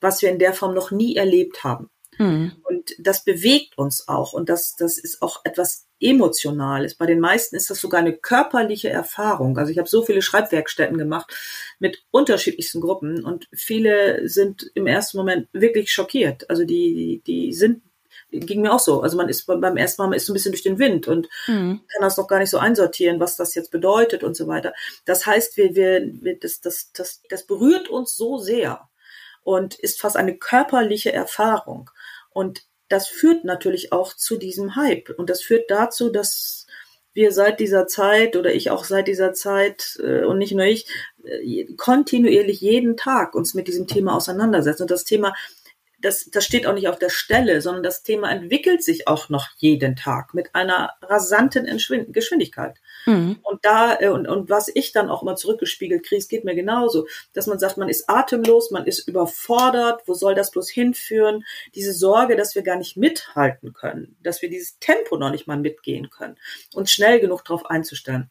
[0.00, 1.90] was wir in der Form noch nie erlebt haben.
[2.18, 2.52] Mhm.
[2.62, 6.94] Und das bewegt uns auch und das, das ist auch etwas Emotionales.
[6.94, 9.56] Bei den meisten ist das sogar eine körperliche Erfahrung.
[9.58, 11.32] Also ich habe so viele Schreibwerkstätten gemacht
[11.78, 16.48] mit unterschiedlichsten Gruppen und viele sind im ersten Moment wirklich schockiert.
[16.50, 17.82] Also die, die sind
[18.30, 19.02] ging mir auch so.
[19.02, 21.28] Also man ist beim ersten Mal man ist so ein bisschen durch den Wind und
[21.46, 21.80] mhm.
[21.88, 24.74] kann das noch gar nicht so einsortieren, was das jetzt bedeutet und so weiter.
[25.04, 28.88] Das heißt, wir, wir, wir das, das, das, das berührt uns so sehr
[29.42, 31.90] und ist fast eine körperliche Erfahrung.
[32.30, 35.10] Und das führt natürlich auch zu diesem Hype.
[35.16, 36.66] Und das führt dazu, dass
[37.12, 40.86] wir seit dieser Zeit oder ich auch seit dieser Zeit äh, und nicht nur ich
[41.24, 44.82] äh, kontinuierlich jeden Tag uns mit diesem Thema auseinandersetzen.
[44.82, 45.34] Und das Thema
[45.98, 49.48] das, das steht auch nicht auf der Stelle, sondern das Thema entwickelt sich auch noch
[49.56, 51.66] jeden Tag mit einer rasanten
[52.12, 52.78] Geschwindigkeit.
[53.06, 53.38] Mhm.
[53.42, 56.54] Und da, äh, und, und was ich dann auch immer zurückgespiegelt kriege, es geht mir
[56.54, 61.44] genauso, dass man sagt, man ist atemlos, man ist überfordert, wo soll das bloß hinführen?
[61.74, 65.58] Diese Sorge, dass wir gar nicht mithalten können, dass wir dieses Tempo noch nicht mal
[65.58, 66.36] mitgehen können
[66.74, 68.30] und schnell genug darauf einzustellen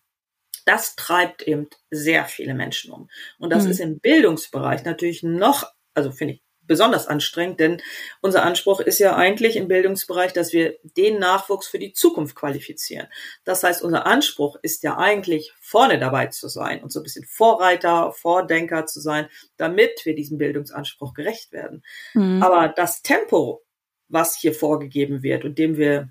[0.67, 3.07] das treibt eben sehr viele Menschen um.
[3.37, 3.69] Und das mhm.
[3.69, 7.81] ist im Bildungsbereich natürlich noch, also finde ich besonders anstrengend, denn
[8.21, 13.07] unser Anspruch ist ja eigentlich im Bildungsbereich, dass wir den Nachwuchs für die Zukunft qualifizieren.
[13.43, 17.25] Das heißt, unser Anspruch ist ja eigentlich vorne dabei zu sein und so ein bisschen
[17.25, 21.83] Vorreiter, Vordenker zu sein, damit wir diesem Bildungsanspruch gerecht werden.
[22.13, 22.41] Mhm.
[22.41, 23.63] Aber das Tempo,
[24.07, 26.09] was hier vorgegeben wird und dem wir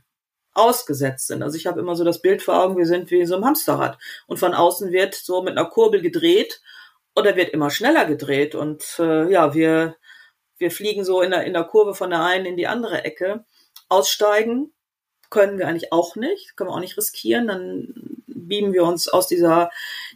[0.54, 1.42] ausgesetzt sind.
[1.42, 3.98] Also ich habe immer so das Bild vor Augen, wir sind wie so ein Hamsterrad
[4.26, 6.62] und von außen wird so mit einer Kurbel gedreht
[7.16, 9.96] oder wird immer schneller gedreht und äh, ja, wir
[10.58, 13.44] wir fliegen so in der, in der Kurve von der einen in die andere Ecke.
[13.88, 14.72] Aussteigen
[15.30, 17.48] können wir eigentlich auch nicht, können wir auch nicht riskieren.
[17.48, 19.70] Dann beamen wir uns aus dieser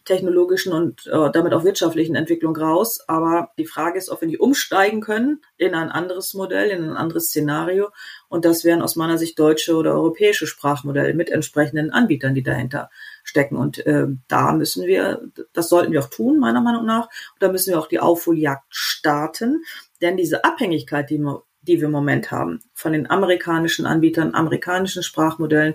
[0.05, 3.01] technologischen und äh, damit auch wirtschaftlichen Entwicklung raus.
[3.09, 6.97] Aber die Frage ist, ob wir nicht umsteigen können in ein anderes Modell, in ein
[6.97, 7.89] anderes Szenario.
[8.29, 12.91] Und das wären aus meiner Sicht deutsche oder europäische Sprachmodelle mit entsprechenden Anbietern, die dahinter
[13.29, 13.57] stecken.
[13.57, 17.07] Und äh, da müssen wir, das sollten wir auch tun, meiner Meinung nach.
[17.07, 19.63] Und da müssen wir auch die Aufholjagd starten.
[20.01, 21.23] Denn diese Abhängigkeit, die,
[21.63, 25.75] die wir im Moment haben von den amerikanischen Anbietern, amerikanischen Sprachmodellen,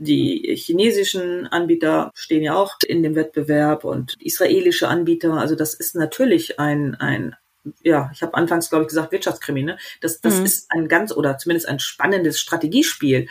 [0.00, 5.34] die chinesischen Anbieter stehen ja auch in dem Wettbewerb und israelische Anbieter.
[5.34, 7.34] Also das ist natürlich ein, ein
[7.82, 9.64] ja, ich habe anfangs, glaube ich, gesagt, Wirtschaftskrimi.
[9.64, 9.76] Ne?
[10.00, 10.44] Das, das mhm.
[10.44, 13.28] ist ein ganz oder zumindest ein spannendes Strategiespiel.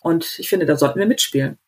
[0.00, 1.58] Und ich finde, da sollten wir mitspielen.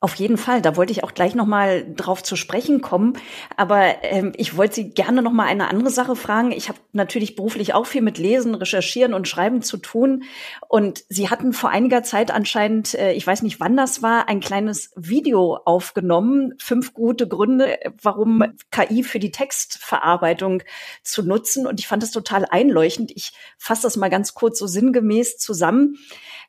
[0.00, 3.14] Auf jeden Fall, da wollte ich auch gleich noch mal drauf zu sprechen kommen.
[3.56, 6.52] Aber ähm, ich wollte Sie gerne noch mal eine andere Sache fragen.
[6.52, 10.22] Ich habe natürlich beruflich auch viel mit Lesen, Recherchieren und Schreiben zu tun.
[10.68, 14.38] Und Sie hatten vor einiger Zeit anscheinend, äh, ich weiß nicht wann das war, ein
[14.38, 16.54] kleines Video aufgenommen.
[16.58, 20.62] Fünf gute Gründe, warum KI für die Textverarbeitung
[21.02, 21.66] zu nutzen.
[21.66, 23.10] Und ich fand das total einleuchtend.
[23.16, 25.98] Ich fasse das mal ganz kurz so sinngemäß zusammen.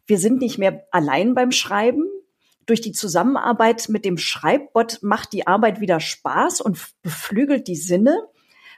[0.06, 2.04] Wir sind nicht mehr allein beim Schreiben
[2.70, 8.28] durch die Zusammenarbeit mit dem Schreibbot macht die Arbeit wieder Spaß und beflügelt die Sinne.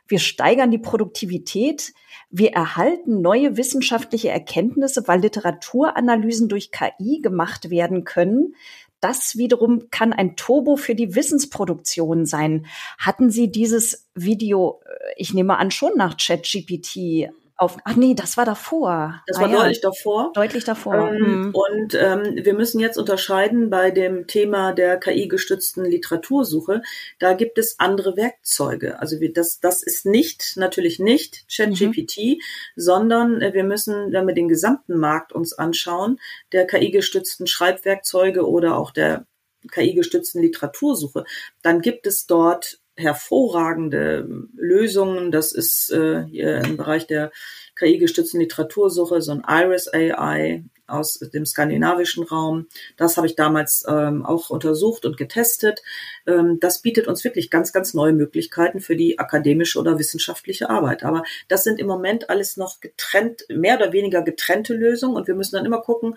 [0.08, 1.94] Wir steigern die Produktivität.
[2.30, 8.56] Wir erhalten neue wissenschaftliche Erkenntnisse, weil Literaturanalysen durch KI gemacht werden können.
[9.00, 12.68] Das wiederum kann ein Turbo für die Wissensproduktion sein.
[12.98, 17.78] Hatten Sie dieses Video, äh, ich nehme an, schon nach ChatGPT auf.
[17.86, 19.22] Ach nee, das war davor.
[19.28, 19.90] Das war ah, deutlich ja.
[19.90, 20.32] davor.
[20.34, 21.12] Deutlich davor.
[21.12, 21.54] Ähm, mhm.
[21.54, 26.82] Und ähm, wir müssen jetzt unterscheiden bei dem Thema der KI-gestützten Literatursuche.
[27.20, 29.00] Da gibt es andere Werkzeuge.
[29.00, 32.42] Also wir, das, das ist nicht, natürlich nicht ChatGPT, mhm.
[32.76, 36.20] sondern äh, wir müssen, wenn wir den gesamten Markt uns anschauen,
[36.52, 39.28] der KI-gestützten Schreibwerkzeuge oder auch der
[39.72, 41.26] KI-gestützten Literatursuche,
[41.62, 45.32] dann gibt es dort hervorragende Lösungen.
[45.32, 47.32] Das ist äh, hier im Bereich der
[47.76, 52.68] KI-gestützten Literatursuche so ein Iris AI aus dem skandinavischen Raum.
[52.98, 55.82] Das habe ich damals ähm, auch untersucht und getestet.
[56.28, 61.04] Ähm, das bietet uns wirklich ganz, ganz neue Möglichkeiten für die akademische oder wissenschaftliche Arbeit.
[61.04, 65.36] Aber das sind im Moment alles noch getrennt, mehr oder weniger getrennte Lösungen und wir
[65.36, 66.16] müssen dann immer gucken,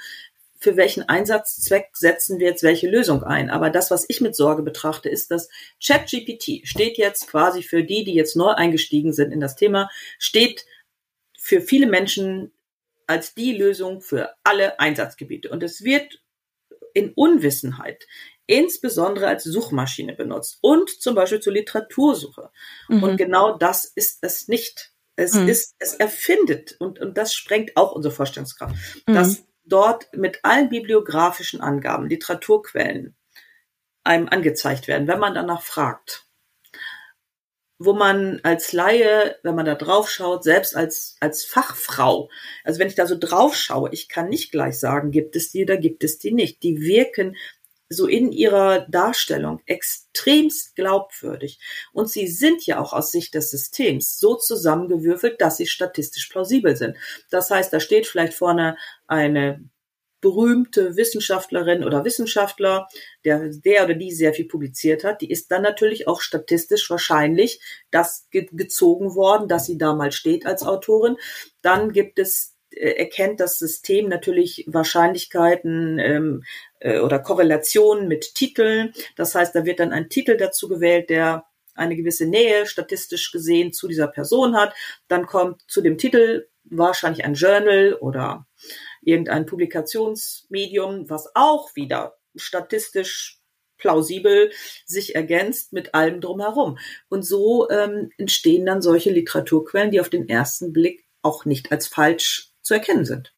[0.64, 3.50] für welchen Einsatzzweck setzen wir jetzt welche Lösung ein.
[3.50, 5.50] Aber das, was ich mit Sorge betrachte, ist, dass
[5.84, 10.64] ChatGPT steht jetzt quasi für die, die jetzt neu eingestiegen sind in das Thema, steht
[11.38, 12.50] für viele Menschen
[13.06, 15.50] als die Lösung für alle Einsatzgebiete.
[15.50, 16.22] Und es wird
[16.94, 18.06] in Unwissenheit
[18.46, 22.50] insbesondere als Suchmaschine benutzt und zum Beispiel zur Literatursuche.
[22.88, 23.02] Mhm.
[23.02, 24.92] Und genau das ist es nicht.
[25.16, 25.46] Es mhm.
[25.46, 28.74] ist, es erfindet und, und das sprengt auch unsere Vorstellungskraft.
[29.06, 29.14] Mhm.
[29.14, 33.16] Das dort mit allen bibliografischen Angaben, Literaturquellen
[34.04, 36.26] einem angezeigt werden, wenn man danach fragt.
[37.78, 42.30] Wo man als Laie, wenn man da drauf schaut, selbst als, als Fachfrau,
[42.62, 45.64] also wenn ich da so drauf schaue, ich kann nicht gleich sagen, gibt es die
[45.64, 46.62] oder gibt es die nicht.
[46.62, 47.36] Die wirken
[47.88, 51.60] so in ihrer Darstellung extremst glaubwürdig.
[51.92, 56.76] Und sie sind ja auch aus Sicht des Systems so zusammengewürfelt, dass sie statistisch plausibel
[56.76, 56.96] sind.
[57.30, 59.68] Das heißt, da steht vielleicht vorne eine
[60.24, 62.88] berühmte Wissenschaftlerin oder Wissenschaftler,
[63.26, 67.60] der, der oder die sehr viel publiziert hat, die ist dann natürlich auch statistisch wahrscheinlich
[67.90, 71.18] das ge gezogen worden, dass sie da mal steht als Autorin.
[71.60, 76.44] Dann gibt es erkennt das System natürlich Wahrscheinlichkeiten ähm,
[76.80, 78.92] äh, oder Korrelationen mit Titeln.
[79.16, 83.72] Das heißt, da wird dann ein Titel dazu gewählt, der eine gewisse Nähe statistisch gesehen
[83.72, 84.74] zu dieser Person hat.
[85.08, 88.46] Dann kommt zu dem Titel wahrscheinlich ein Journal oder
[89.02, 93.40] irgendein Publikationsmedium, was auch wieder statistisch
[93.76, 94.50] plausibel
[94.86, 96.78] sich ergänzt mit allem drumherum.
[97.08, 101.88] Und so ähm, entstehen dann solche Literaturquellen, die auf den ersten Blick auch nicht als
[101.88, 103.32] falsch zu erkennen sind.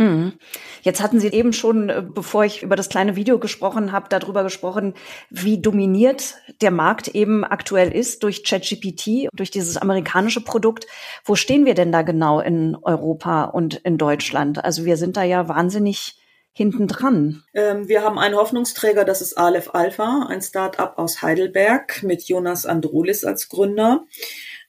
[0.00, 0.32] Mhm.
[0.80, 4.42] Jetzt hatten Sie eben schon, äh, bevor ich über das kleine Video gesprochen habe, darüber
[4.42, 4.94] gesprochen,
[5.28, 10.86] wie dominiert der Markt eben aktuell ist durch ChatGPT, durch dieses amerikanische Produkt.
[11.22, 14.64] Wo stehen wir denn da genau in Europa und in Deutschland?
[14.64, 16.16] Also wir sind da ja wahnsinnig
[16.52, 17.42] hinten dran.
[17.52, 22.64] Ähm, wir haben einen Hoffnungsträger, das ist Aleph Alpha, ein Start-up aus Heidelberg mit Jonas
[22.64, 24.06] Androulis als Gründer.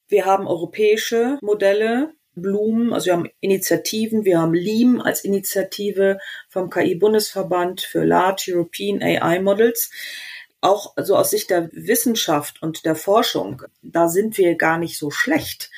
[0.10, 6.70] Wir haben europäische Modelle, Blumen, also wir haben Initiativen, wir haben LEAM als Initiative vom
[6.70, 9.92] KI-Bundesverband für Large European AI Models.
[10.62, 15.10] Auch so aus Sicht der Wissenschaft und der Forschung, da sind wir gar nicht so
[15.10, 15.72] schlecht,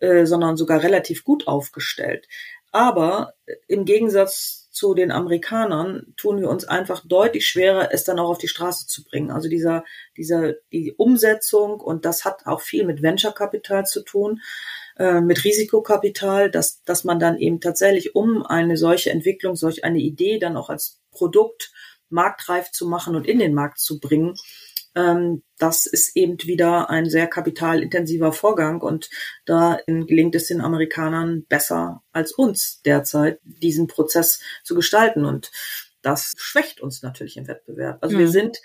[0.00, 2.26] äh, sondern sogar relativ gut aufgestellt.
[2.72, 3.34] Aber
[3.68, 8.38] im Gegensatz zu den Amerikanern tun wir uns einfach deutlich schwerer, es dann auch auf
[8.38, 9.30] die Straße zu bringen.
[9.30, 9.84] Also dieser,
[10.16, 14.40] dieser, die Umsetzung und das hat auch viel mit Venture Capital zu tun.
[15.00, 19.98] Äh, mit Risikokapital, dass, dass man dann eben tatsächlich, um eine solche Entwicklung, solch eine
[19.98, 21.72] Idee dann auch als Produkt
[22.10, 24.34] marktreif zu machen und in den Markt zu bringen,
[24.94, 29.08] ähm, das ist eben wieder ein sehr kapitalintensiver Vorgang und
[29.46, 35.50] da gelingt es den Amerikanern besser als uns derzeit, diesen Prozess zu gestalten und
[36.02, 38.02] das schwächt uns natürlich im Wettbewerb.
[38.02, 38.20] Also mhm.
[38.20, 38.58] wir sind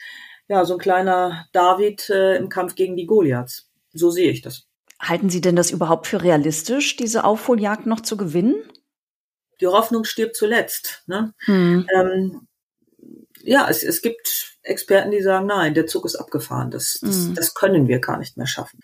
[0.50, 3.72] ja so ein kleiner David äh, im Kampf gegen die Goliaths.
[3.94, 4.68] So sehe ich das.
[5.00, 8.56] Halten Sie denn das überhaupt für realistisch, diese Aufholjagd noch zu gewinnen?
[9.62, 11.04] Die Hoffnung stirbt zuletzt.
[11.08, 11.34] Ne?
[11.46, 11.88] Hm.
[11.96, 12.48] Ähm,
[13.44, 16.72] ja, es, es gibt Experten, die sagen, nein, der Zug ist abgefahren.
[16.72, 17.36] Das, das, hm.
[17.36, 18.80] das können wir gar nicht mehr schaffen.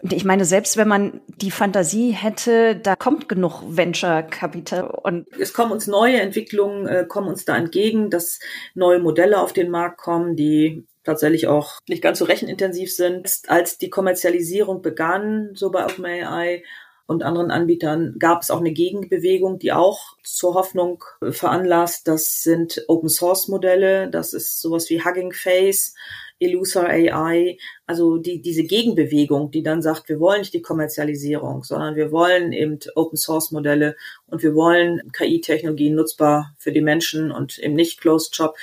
[0.00, 5.26] Und ich meine, selbst wenn man die Fantasie hätte, da kommt genug Venture Capital und
[5.38, 8.38] es kommen uns neue Entwicklungen, äh, kommen uns da entgegen, dass
[8.74, 13.42] neue Modelle auf den Markt kommen, die tatsächlich auch nicht ganz so rechenintensiv sind.
[13.46, 16.62] Als die Kommerzialisierung begann, so bei OpenAI
[17.06, 22.08] und anderen Anbietern, gab es auch eine Gegenbewegung, die auch zur Hoffnung veranlasst.
[22.08, 24.10] Das sind Open Source Modelle.
[24.10, 25.94] Das ist sowas wie Hugging Face
[26.38, 31.96] Illusor AI, also die, diese Gegenbewegung, die dann sagt, wir wollen nicht die Kommerzialisierung, sondern
[31.96, 37.58] wir wollen eben Open Source Modelle und wir wollen KI-Technologien nutzbar für die Menschen und
[37.58, 38.56] eben nicht Closed Shop.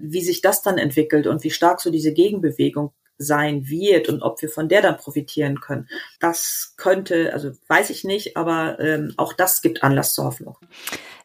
[0.00, 4.40] Wie sich das dann entwickelt und wie stark so diese Gegenbewegung sein wird und ob
[4.40, 5.88] wir von der dann profitieren können.
[6.20, 10.56] Das könnte, also weiß ich nicht, aber ähm, auch das gibt Anlass zur Hoffnung.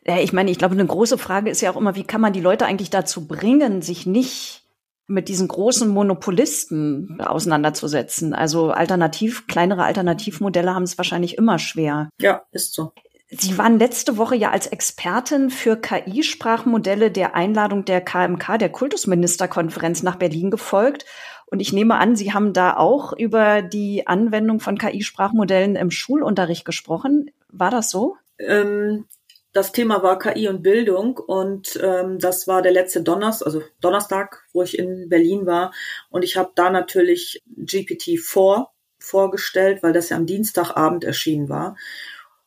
[0.05, 2.33] Ja, ich meine, ich glaube, eine große Frage ist ja auch immer, wie kann man
[2.33, 4.63] die Leute eigentlich dazu bringen, sich nicht
[5.07, 8.33] mit diesen großen Monopolisten auseinanderzusetzen.
[8.33, 12.09] Also alternativ, kleinere Alternativmodelle haben es wahrscheinlich immer schwer.
[12.19, 12.93] Ja, ist so.
[13.37, 20.03] Sie waren letzte Woche ja als Expertin für KI-Sprachmodelle der Einladung der KMK, der Kultusministerkonferenz
[20.03, 21.05] nach Berlin gefolgt.
[21.45, 26.65] Und ich nehme an, Sie haben da auch über die Anwendung von KI-Sprachmodellen im Schulunterricht
[26.65, 27.31] gesprochen.
[27.49, 28.17] War das so?
[28.39, 29.05] Ähm,
[29.53, 34.43] das Thema war KI und Bildung und ähm, das war der letzte Donnerstag, also Donnerstag,
[34.51, 35.71] wo ich in Berlin war
[36.09, 38.65] und ich habe da natürlich GPT-4
[38.97, 41.75] vorgestellt, weil das ja am Dienstagabend erschienen war.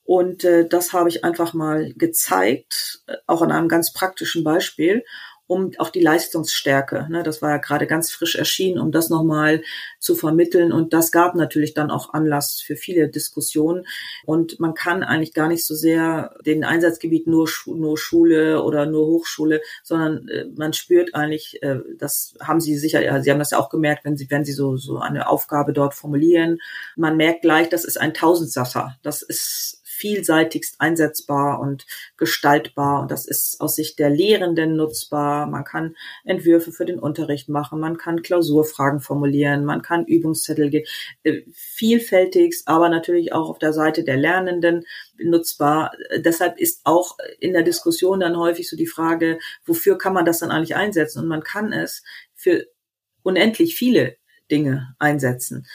[0.07, 5.04] Und äh, das habe ich einfach mal gezeigt, äh, auch an einem ganz praktischen Beispiel
[5.46, 9.62] um auch die Leistungsstärke, ne, das war ja gerade ganz frisch erschienen, um das nochmal
[10.00, 10.72] zu vermitteln.
[10.72, 13.86] Und das gab natürlich dann auch Anlass für viele Diskussionen.
[14.24, 19.07] Und man kann eigentlich gar nicht so sehr den Einsatzgebiet nur, nur Schule oder nur
[19.07, 23.52] Hochschule, sondern äh, man spürt eigentlich, äh, das haben Sie sicher, ja, Sie haben das
[23.52, 26.59] ja auch gemerkt, wenn Sie, wenn Sie so, so eine Aufgabe dort formulieren.
[26.96, 28.96] Man merkt gleich, das ist ein Tausendsasser.
[29.02, 31.86] Das ist vielseitigst einsetzbar und
[32.16, 35.47] gestaltbar und das ist aus Sicht der Lehrenden nutzbar.
[35.47, 40.86] Man kann Entwürfe für den Unterricht machen, man kann Klausurfragen formulieren, man kann Übungszettel geben,
[41.22, 44.84] äh, vielfältigst, aber natürlich auch auf der Seite der Lernenden
[45.18, 45.92] nutzbar.
[46.16, 50.40] Deshalb ist auch in der Diskussion dann häufig so die Frage, wofür kann man das
[50.40, 51.20] dann eigentlich einsetzen?
[51.20, 52.03] Und man kann es
[52.34, 52.66] für
[53.22, 54.16] unendlich viele
[54.51, 55.66] Dinge einsetzen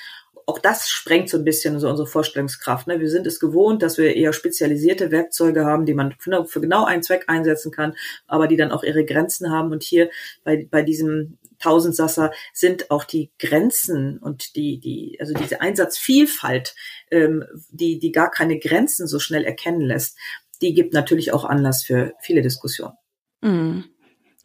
[0.46, 2.88] auch das sprengt so ein bisschen so unsere Vorstellungskraft.
[2.88, 3.00] Ne?
[3.00, 7.04] Wir sind es gewohnt, dass wir eher spezialisierte Werkzeuge haben, die man für, genau einen
[7.04, 7.96] Zweck einsetzen kann,
[8.28, 9.72] aber die dann auch ihre Grenzen haben.
[9.72, 10.10] Und hier
[10.44, 16.76] bei, bei diesem Tausendsasser sind auch die Grenzen und die, die, also diese Einsatzvielfalt,
[17.12, 20.18] ähm, die, die gar keine Grenzen so schnell erkennen lässt,
[20.62, 22.96] die gibt natürlich auch Anlass für viele Diskussionen.
[23.42, 23.82] Mm.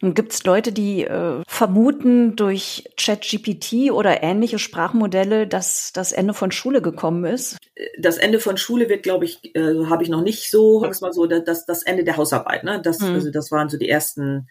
[0.01, 6.51] Gibt es Leute, die äh, vermuten durch ChatGPT oder ähnliche Sprachmodelle, dass das Ende von
[6.51, 7.57] Schule gekommen ist?
[7.97, 11.13] Das Ende von Schule wird, glaube ich, äh, habe ich noch nicht so, sag's mal
[11.13, 12.63] so, das, das Ende der Hausarbeit.
[12.63, 12.79] Ne?
[12.81, 13.15] Das, hm.
[13.15, 14.47] also das waren so die ersten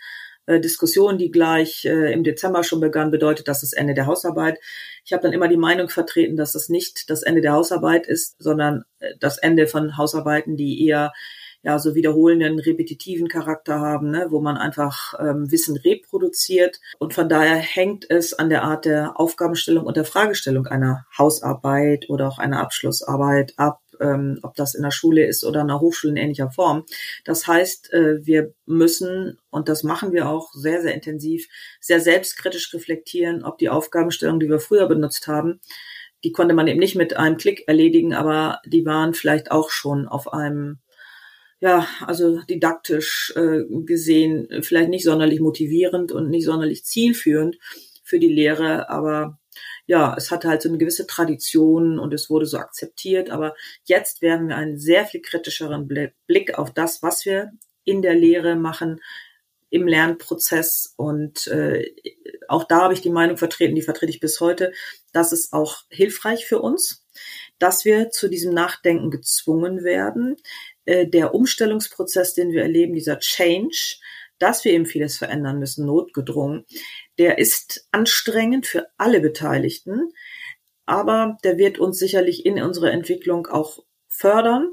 [0.47, 4.59] äh, Diskussionen, die gleich äh, im Dezember schon begannen, bedeutet das das Ende der Hausarbeit.
[5.05, 8.37] Ich habe dann immer die Meinung vertreten, dass das nicht das Ende der Hausarbeit ist,
[8.41, 11.13] sondern äh, das Ende von Hausarbeiten, die eher
[11.67, 16.81] ja so wiederholenden, repetitiven Charakter haben, ne, wo man einfach ähm, Wissen reproduziert.
[17.01, 22.09] Und von daher hängt es an der Art der Aufgabenstellung und der Fragestellung einer Hausarbeit
[22.09, 25.81] oder auch einer Abschlussarbeit ab, ähm, ob das in der Schule ist oder in der
[25.81, 26.85] Hochschule in ähnlicher Form.
[27.25, 31.49] Das heißt, äh, wir müssen, und das machen wir auch sehr, sehr intensiv,
[31.81, 35.61] sehr selbstkritisch reflektieren, ob die Aufgabenstellung, die wir früher benutzt haben,
[36.23, 40.07] die konnte man eben nicht mit einem Klick erledigen, aber die waren vielleicht auch schon
[40.07, 40.79] auf einem
[41.61, 47.59] ja, also didaktisch äh, gesehen vielleicht nicht sonderlich motivierend und nicht sonderlich zielführend
[48.05, 49.39] für die Lehre, aber
[49.87, 53.55] ja, es hatte halt so eine gewisse Tradition und es wurde so akzeptiert, aber
[53.85, 55.89] jetzt werden wir einen sehr viel kritischeren
[56.27, 57.53] Blick auf das, was wir
[57.85, 59.01] in der Lehre machen,
[59.71, 61.93] im Lernprozess und äh,
[62.49, 64.73] auch da habe ich die Meinung vertreten, die vertrete ich bis heute,
[65.13, 67.05] dass es auch hilfreich für uns,
[67.59, 70.37] dass wir zu diesem Nachdenken gezwungen werden,
[70.87, 73.97] äh, der Umstellungsprozess, den wir erleben, dieser Change,
[74.39, 76.65] dass wir eben vieles verändern müssen, notgedrungen,
[77.19, 80.11] der ist anstrengend für alle Beteiligten,
[80.85, 84.73] aber der wird uns sicherlich in unserer Entwicklung auch fördern.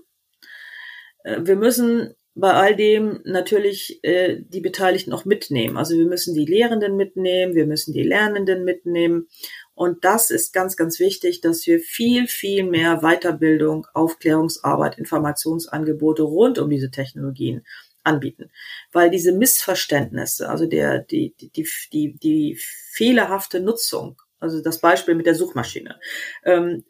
[1.24, 5.78] Äh, wir müssen bei all dem natürlich äh, die Beteiligten auch mitnehmen.
[5.78, 9.28] Also wir müssen die Lehrenden mitnehmen, wir müssen die Lernenden mitnehmen
[9.76, 16.60] und das ist ganz, ganz wichtig, dass wir viel, viel mehr Weiterbildung, Aufklärungsarbeit, Informationsangebote rund
[16.60, 17.66] um diese Technologien
[18.04, 18.52] anbieten.
[18.92, 22.60] Weil diese Missverständnisse, also der, die, die, die, die, die
[22.92, 26.00] fehlerhafte Nutzung, also das Beispiel mit der Suchmaschine,
[26.44, 26.84] ähm,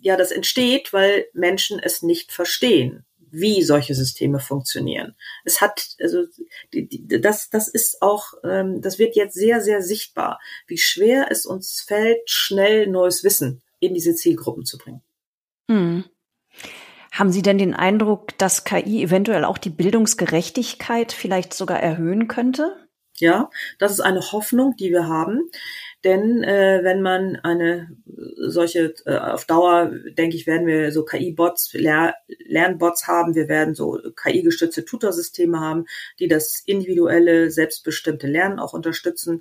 [0.00, 5.14] ja, das entsteht, weil Menschen es nicht verstehen wie solche Systeme funktionieren.
[5.44, 6.24] Es hat, also
[6.72, 11.28] die, die, das, das ist auch, ähm, das wird jetzt sehr, sehr sichtbar, wie schwer
[11.30, 15.02] es uns fällt, schnell neues Wissen in diese Zielgruppen zu bringen.
[15.70, 16.04] Hm.
[17.12, 22.76] Haben Sie denn den Eindruck, dass KI eventuell auch die Bildungsgerechtigkeit vielleicht sogar erhöhen könnte?
[23.16, 25.50] Ja, das ist eine Hoffnung, die wir haben.
[26.04, 27.88] Denn äh, wenn man eine
[28.36, 32.14] solche, äh, auf Dauer, denke ich, werden wir so KI-Bots, Ler
[32.46, 35.86] Lernbots haben, wir werden so KI-gestützte Tutorsysteme haben,
[36.20, 39.40] die das individuelle, selbstbestimmte Lernen auch unterstützen.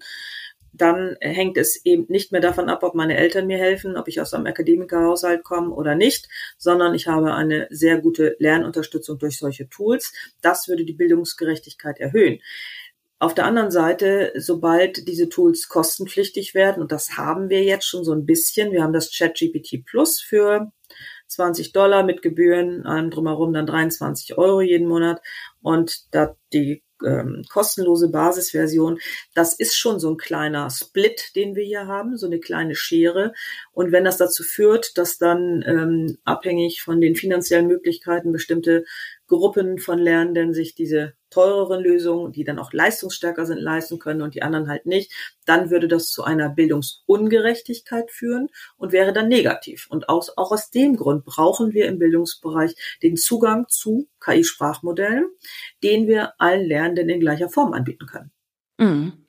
[0.74, 4.22] dann hängt es eben nicht mehr davon ab, ob meine Eltern mir helfen, ob ich
[4.22, 9.70] aus einem Akademikerhaushalt komme oder nicht, sondern ich habe eine sehr gute Lernunterstützung durch solche
[9.70, 10.14] Tools.
[10.42, 12.40] Das würde die Bildungsgerechtigkeit erhöhen.
[13.20, 18.04] Auf der anderen Seite, sobald diese Tools kostenpflichtig werden, und das haben wir jetzt schon
[18.04, 20.72] so ein bisschen, wir haben das ChatGPT Plus für
[21.28, 25.22] 20 Dollar mit Gebühren, allem drumherum dann 23 Euro jeden Monat
[25.62, 29.00] und da die ähm, kostenlose Basisversion,
[29.34, 33.34] das ist schon so ein kleiner Split, den wir hier haben, so eine kleine Schere.
[33.72, 38.86] Und wenn das dazu führt, dass dann ähm, abhängig von den finanziellen Möglichkeiten bestimmte
[39.28, 44.36] Gruppen von Lernenden sich diese teureren Lösungen, die dann auch leistungsstärker sind, leisten können und
[44.36, 45.12] die anderen halt nicht,
[45.46, 48.48] dann würde das zu einer Bildungsungerechtigkeit führen
[48.78, 49.88] und wäre dann negativ.
[49.90, 55.26] Und aus, auch aus dem Grund brauchen wir im Bildungsbereich den Zugang zu KI-Sprachmodellen,
[55.84, 58.32] den wir allen Lernenden in gleicher Form anbieten können.
[58.78, 59.26] Mhm.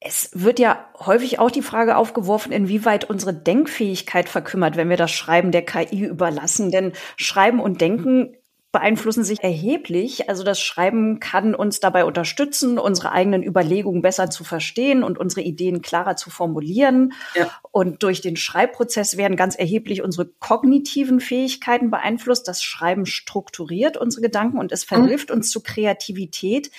[0.00, 5.10] Es wird ja häufig auch die Frage aufgeworfen, inwieweit unsere Denkfähigkeit verkümmert, wenn wir das
[5.10, 6.70] Schreiben der KI überlassen.
[6.70, 8.37] Denn Schreiben und Denken
[8.70, 10.28] beeinflussen sich erheblich.
[10.28, 15.40] Also das Schreiben kann uns dabei unterstützen, unsere eigenen Überlegungen besser zu verstehen und unsere
[15.40, 17.14] Ideen klarer zu formulieren.
[17.34, 17.50] Ja.
[17.72, 22.46] Und durch den Schreibprozess werden ganz erheblich unsere kognitiven Fähigkeiten beeinflusst.
[22.46, 25.36] Das Schreiben strukturiert unsere Gedanken und es verhilft mhm.
[25.36, 26.70] uns zu Kreativität.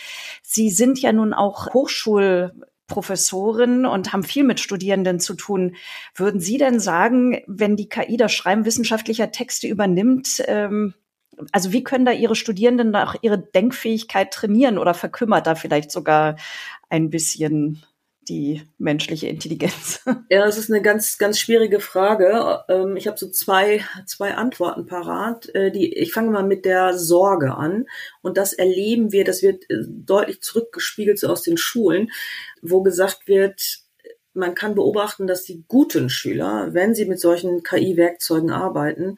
[0.44, 2.54] Sie sind ja nun auch Hochschul
[2.90, 5.76] Professorin und haben viel mit Studierenden zu tun.
[6.14, 10.94] Würden Sie denn sagen, wenn die KI das Schreiben wissenschaftlicher Texte übernimmt, ähm,
[11.52, 16.36] also wie können da Ihre Studierenden auch ihre Denkfähigkeit trainieren oder verkümmert da vielleicht sogar
[16.90, 17.84] ein bisschen
[18.30, 20.02] die menschliche Intelligenz?
[20.30, 22.64] Ja, das ist eine ganz, ganz schwierige Frage.
[22.70, 25.50] Ähm, ich habe so zwei, zwei Antworten parat.
[25.56, 27.86] Äh, ich fange mal mit der Sorge an.
[28.22, 32.12] Und das erleben wir, das wird äh, deutlich zurückgespiegelt so aus den Schulen,
[32.62, 33.80] wo gesagt wird,
[34.34, 39.16] man kann beobachten, dass die guten Schüler, wenn sie mit solchen KI-Werkzeugen arbeiten,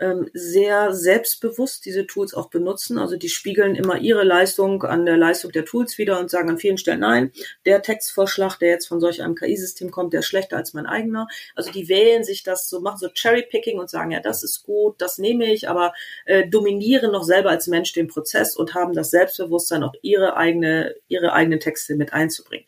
[0.00, 2.98] ähm, sehr selbstbewusst diese Tools auch benutzen.
[2.98, 6.58] Also die spiegeln immer ihre Leistung an der Leistung der Tools wieder und sagen an
[6.58, 7.32] vielen Stellen, nein,
[7.64, 11.28] der Textvorschlag, der jetzt von solch einem KI-System kommt, der ist schlechter als mein eigener.
[11.54, 15.00] Also die wählen sich das so, machen so Cherry-Picking und sagen, ja, das ist gut,
[15.00, 19.10] das nehme ich, aber äh, dominieren noch selber als Mensch den Prozess und haben das
[19.10, 22.66] Selbstbewusstsein, auch ihre eigene, ihre eigenen Texte mit einzubringen.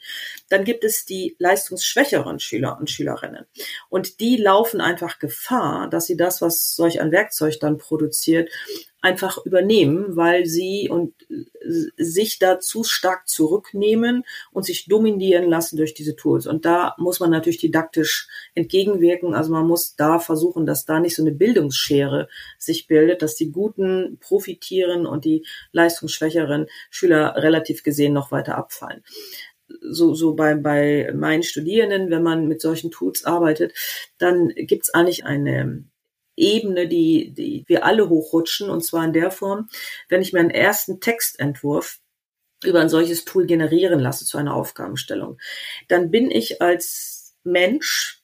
[0.49, 3.47] Dann gibt es die leistungsschwächeren Schüler und Schülerinnen.
[3.89, 8.51] Und die laufen einfach Gefahr, dass sie das, was solch ein Werkzeug dann produziert,
[9.07, 11.15] einfach übernehmen, weil sie und
[11.97, 16.47] sich da zu stark zurücknehmen und sich dominieren lassen durch diese Tools.
[16.47, 19.35] Und da muss man natürlich didaktisch entgegenwirken.
[19.35, 22.29] Also man muss da versuchen, dass da nicht so eine Bildungsschere
[22.59, 29.05] sich bildet, dass die Guten profitieren und die leistungsschwächeren Schüler relativ gesehen noch weiter abfallen
[29.81, 33.73] so, so bei, bei meinen Studierenden, wenn man mit solchen Tools arbeitet,
[34.19, 35.85] dann gibt's eigentlich eine
[36.37, 39.69] Ebene, die, die wir alle hochrutschen, und zwar in der Form,
[40.09, 41.99] wenn ich meinen ersten Textentwurf
[42.65, 45.39] über ein solches Tool generieren lasse zu einer Aufgabenstellung,
[45.89, 48.23] dann bin ich als Mensch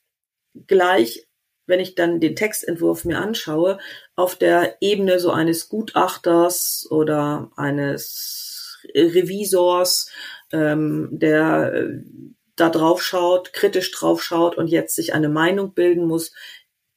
[0.66, 1.26] gleich,
[1.66, 3.78] wenn ich dann den Textentwurf mir anschaue,
[4.16, 8.51] auf der Ebene so eines Gutachters oder eines
[8.94, 10.10] Revisors,
[10.52, 11.88] ähm, der äh,
[12.56, 16.32] da drauf schaut, kritisch drauf schaut und jetzt sich eine Meinung bilden muss,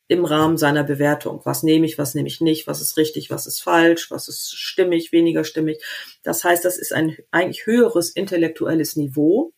[0.07, 1.41] im Rahmen seiner Bewertung.
[1.45, 4.55] Was nehme ich, was nehme ich nicht, was ist richtig, was ist falsch, was ist
[4.55, 5.83] stimmig, weniger stimmig.
[6.21, 9.53] Das heißt, das ist ein eigentlich höheres intellektuelles Niveau,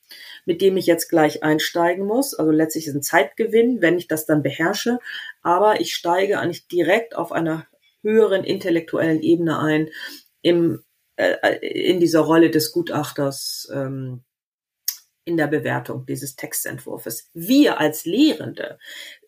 [0.46, 2.34] mit dem ich jetzt gleich einsteigen muss.
[2.34, 5.00] Also letztlich ist ein Zeitgewinn, wenn ich das dann beherrsche.
[5.42, 7.68] Aber ich steige eigentlich direkt auf einer
[8.02, 9.90] höheren intellektuellen Ebene ein,
[10.42, 10.82] im,
[11.18, 14.24] äh, in dieser Rolle des Gutachters, ähm,
[15.26, 17.30] in der Bewertung dieses Textentwurfs.
[17.34, 18.80] Wir als Lehrende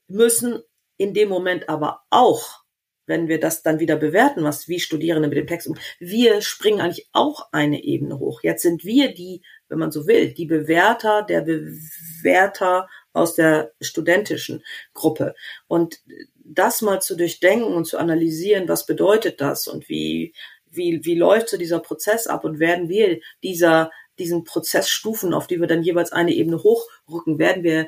[0.08, 0.64] müssen
[0.98, 2.64] in dem Moment aber auch,
[3.06, 6.80] wenn wir das dann wieder bewerten, was wie Studierende mit dem Text um, wir springen
[6.80, 8.42] eigentlich auch eine Ebene hoch.
[8.44, 14.64] Jetzt sind wir die, wenn man so will, die Bewerter der Bewerter aus der studentischen
[14.94, 15.34] Gruppe.
[15.68, 16.02] Und
[16.36, 20.34] das mal zu durchdenken und zu analysieren, was bedeutet das und wie,
[20.72, 25.60] wie, wie läuft so dieser Prozess ab und werden wir dieser diesen Prozessstufen, auf die
[25.60, 27.88] wir dann jeweils eine Ebene hochrücken, werden wir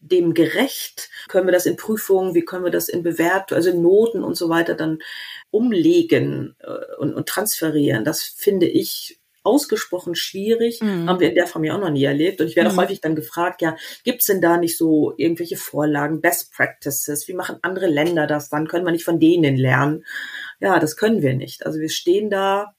[0.00, 1.08] dem gerecht?
[1.28, 4.36] Können wir das in Prüfungen, wie können wir das in Bewertung, also in Noten und
[4.36, 4.98] so weiter dann
[5.50, 8.04] umlegen äh, und, und transferieren?
[8.04, 10.80] Das finde ich ausgesprochen schwierig.
[10.80, 11.08] Mhm.
[11.08, 12.40] Haben wir in der Form ja auch noch nie erlebt.
[12.40, 12.76] Und ich werde mhm.
[12.76, 17.28] häufig dann gefragt, ja, gibt's denn da nicht so irgendwelche Vorlagen, Best Practices?
[17.28, 18.66] Wie machen andere Länder das dann?
[18.66, 20.04] Können wir nicht von denen lernen?
[20.60, 21.64] Ja, das können wir nicht.
[21.66, 22.74] Also wir stehen da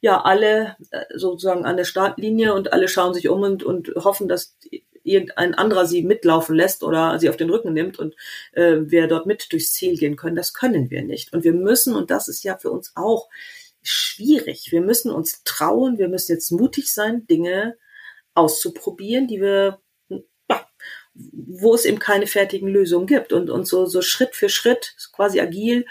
[0.00, 4.28] ja alle äh, sozusagen an der Startlinie und alle schauen sich um und, und hoffen,
[4.28, 4.56] dass
[5.02, 8.14] irgendein anderer sie mitlaufen lässt oder sie auf den Rücken nimmt und
[8.52, 10.36] äh, wir dort mit durchs Ziel gehen können.
[10.36, 11.32] Das können wir nicht.
[11.32, 13.28] Und wir müssen, und das ist ja für uns auch
[13.88, 17.76] schwierig, wir müssen uns trauen, wir müssen jetzt mutig sein, Dinge
[18.34, 19.80] auszuprobieren, die wir
[21.20, 23.32] wo es eben keine fertigen Lösungen gibt.
[23.32, 25.86] Und, und so, so Schritt für Schritt, quasi agil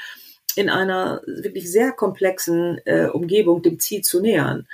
[0.56, 4.68] in einer wirklich sehr komplexen äh, Umgebung dem Ziel zu nähern.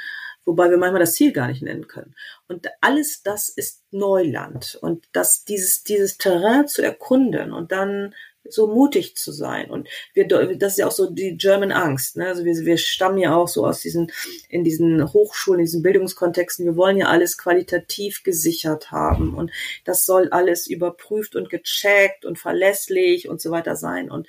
[0.45, 2.15] Wobei wir manchmal das Ziel gar nicht nennen können.
[2.47, 4.77] Und alles das ist Neuland.
[4.81, 8.13] Und das, dieses, dieses Terrain zu erkunden und dann
[8.49, 9.69] so mutig zu sein.
[9.69, 12.17] Und wir, das ist ja auch so die German Angst.
[12.17, 12.27] Ne?
[12.27, 14.11] Also wir, wir stammen ja auch so aus diesen,
[14.49, 16.65] in diesen Hochschulen, in diesen Bildungskontexten.
[16.65, 19.33] Wir wollen ja alles qualitativ gesichert haben.
[19.35, 19.51] Und
[19.85, 24.11] das soll alles überprüft und gecheckt und verlässlich und so weiter sein.
[24.11, 24.27] Und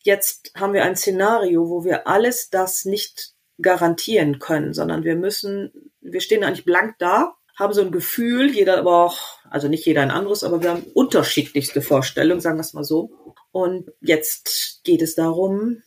[0.00, 5.92] jetzt haben wir ein Szenario, wo wir alles das nicht garantieren können, sondern wir müssen,
[6.00, 9.18] wir stehen eigentlich blank da, haben so ein Gefühl, jeder aber auch,
[9.48, 13.23] also nicht jeder ein anderes, aber wir haben unterschiedlichste Vorstellungen, sagen wir es mal so.
[13.54, 15.80] Und jetzt geht es darum,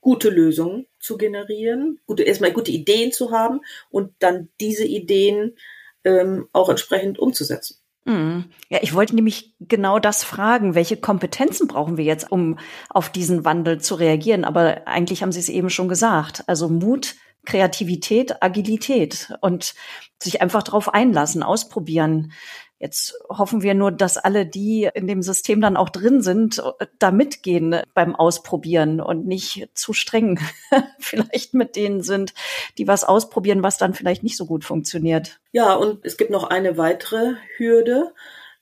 [0.00, 5.56] gute Lösungen zu generieren, gute, erstmal gute Ideen zu haben und dann diese Ideen
[6.02, 7.76] ähm, auch entsprechend umzusetzen.
[8.04, 8.46] Mhm.
[8.68, 10.74] Ja, ich wollte nämlich genau das fragen.
[10.74, 14.44] Welche Kompetenzen brauchen wir jetzt, um auf diesen Wandel zu reagieren?
[14.44, 16.42] Aber eigentlich haben Sie es eben schon gesagt.
[16.48, 17.14] Also Mut,
[17.46, 19.74] Kreativität, Agilität und
[20.20, 22.32] sich einfach darauf einlassen, ausprobieren.
[22.78, 26.62] Jetzt hoffen wir nur, dass alle, die in dem System dann auch drin sind,
[27.00, 30.38] da mitgehen beim Ausprobieren und nicht zu streng
[31.00, 32.34] vielleicht mit denen sind,
[32.78, 35.40] die was ausprobieren, was dann vielleicht nicht so gut funktioniert.
[35.50, 38.12] Ja, und es gibt noch eine weitere Hürde.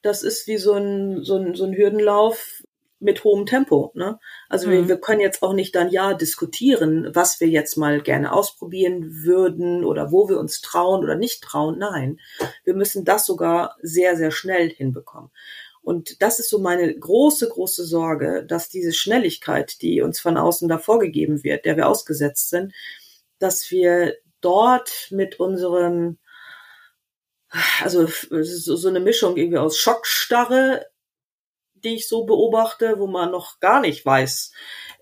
[0.01, 2.63] Das ist wie so ein, so ein, so ein Hürdenlauf
[3.07, 3.93] mit hohem Tempo.
[3.95, 4.19] Ne?
[4.51, 4.73] Also mhm.
[4.73, 9.25] wir, wir können jetzt auch nicht dann ja diskutieren, was wir jetzt mal gerne ausprobieren
[9.25, 11.79] würden oder wo wir uns trauen oder nicht trauen.
[11.79, 12.21] Nein,
[12.65, 15.31] wir müssen das sogar sehr, sehr schnell hinbekommen.
[15.81, 20.69] Und das ist so meine große, große Sorge, dass diese Schnelligkeit, die uns von außen
[20.69, 22.75] da vorgegeben wird, der wir ausgesetzt sind,
[23.39, 26.19] dass wir dort mit unserem
[27.81, 30.87] also so eine Mischung irgendwie aus Schockstarre
[31.87, 34.53] die ich so beobachte, wo man noch gar nicht weiß,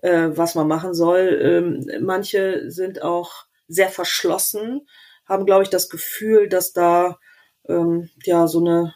[0.01, 1.39] äh, was man machen soll.
[1.41, 4.87] Ähm, manche sind auch sehr verschlossen,
[5.25, 7.19] haben, glaube ich, das Gefühl, dass da
[7.67, 8.93] ähm, ja so eine,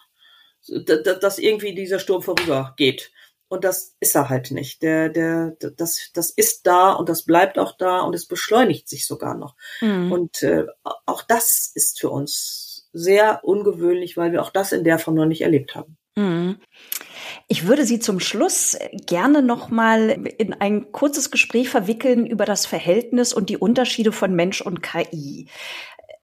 [0.86, 3.12] dass irgendwie dieser Sturm vorübergeht.
[3.48, 4.84] Und das ist er halt nicht.
[4.84, 9.08] Der, der, das, das ist da und das bleibt auch da und es beschleunigt sich
[9.08, 9.56] sogar noch.
[9.82, 10.12] Mhm.
[10.12, 15.00] Und äh, auch das ist für uns sehr ungewöhnlich, weil wir auch das in der
[15.00, 15.98] Form noch nicht erlebt haben.
[16.16, 16.58] Mhm.
[17.48, 22.66] Ich würde Sie zum Schluss gerne noch mal in ein kurzes Gespräch verwickeln über das
[22.66, 25.48] Verhältnis und die Unterschiede von Mensch und KI.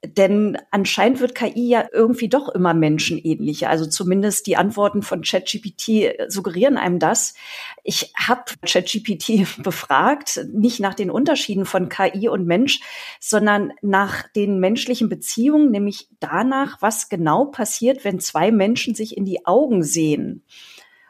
[0.04, 3.70] Denn anscheinend wird KI ja irgendwie doch immer menschenähnlicher.
[3.70, 7.34] Also zumindest die Antworten von ChatGPT suggerieren einem das.
[7.82, 12.80] Ich habe ChatGPT befragt, nicht nach den Unterschieden von KI und Mensch,
[13.20, 19.24] sondern nach den menschlichen Beziehungen, nämlich danach, was genau passiert, wenn zwei Menschen sich in
[19.24, 20.44] die Augen sehen.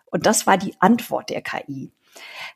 [0.06, 1.90] Und das war die Antwort der KI.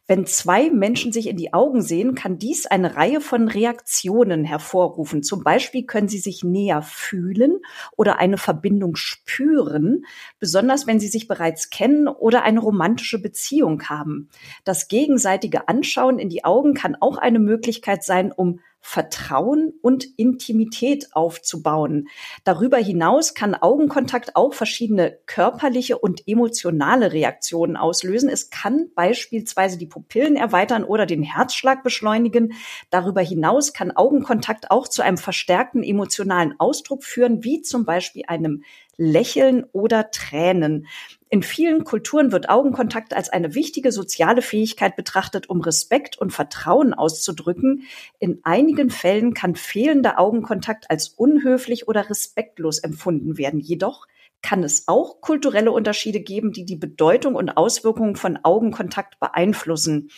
[0.07, 5.23] Wenn zwei Menschen sich in die Augen sehen, kann dies eine Reihe von Reaktionen hervorrufen.
[5.23, 7.59] Zum Beispiel können sie sich näher fühlen
[7.97, 10.05] oder eine Verbindung spüren,
[10.39, 14.29] besonders wenn sie sich bereits kennen oder eine romantische Beziehung haben.
[14.65, 21.09] Das gegenseitige Anschauen in die Augen kann auch eine Möglichkeit sein, um Vertrauen und Intimität
[21.13, 22.09] aufzubauen.
[22.45, 28.31] Darüber hinaus kann Augenkontakt auch verschiedene körperliche und emotionale Reaktionen auslösen.
[28.31, 32.55] Es kann beispielsweise die Pupillen erweitern oder den Herzschlag beschleunigen.
[32.91, 38.65] Darüber hinaus kann Augenkontakt auch zu einem verstärkten emotionalen Ausdruck führen, wie zum Beispiel einem
[39.01, 40.87] Lächeln oder Tränen.
[41.31, 46.93] In vielen Kulturen wird Augenkontakt als eine wichtige soziale Fähigkeit betrachtet, um Respekt und Vertrauen
[46.93, 47.85] auszudrücken.
[48.19, 53.59] In einigen Fällen kann fehlender Augenkontakt als unhöflich oder respektlos empfunden werden.
[53.59, 54.07] Jedoch
[54.43, 60.11] kann es auch kulturelle Unterschiede geben, die die Bedeutung und Auswirkungen von Augenkontakt beeinflussen.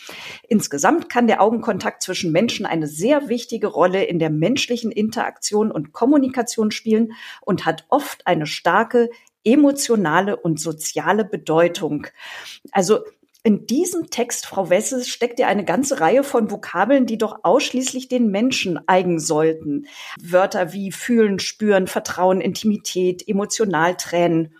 [0.47, 5.91] Insgesamt kann der Augenkontakt zwischen Menschen eine sehr wichtige Rolle in der menschlichen Interaktion und
[5.93, 9.09] Kommunikation spielen und hat oft eine starke
[9.43, 12.07] emotionale und soziale Bedeutung.
[12.71, 12.99] Also
[13.43, 18.07] in diesem Text, Frau Wesses, steckt ja eine ganze Reihe von Vokabeln, die doch ausschließlich
[18.07, 19.85] den Menschen eigen sollten.
[20.21, 24.55] Wörter wie fühlen, spüren, Vertrauen, Intimität, emotional tränen.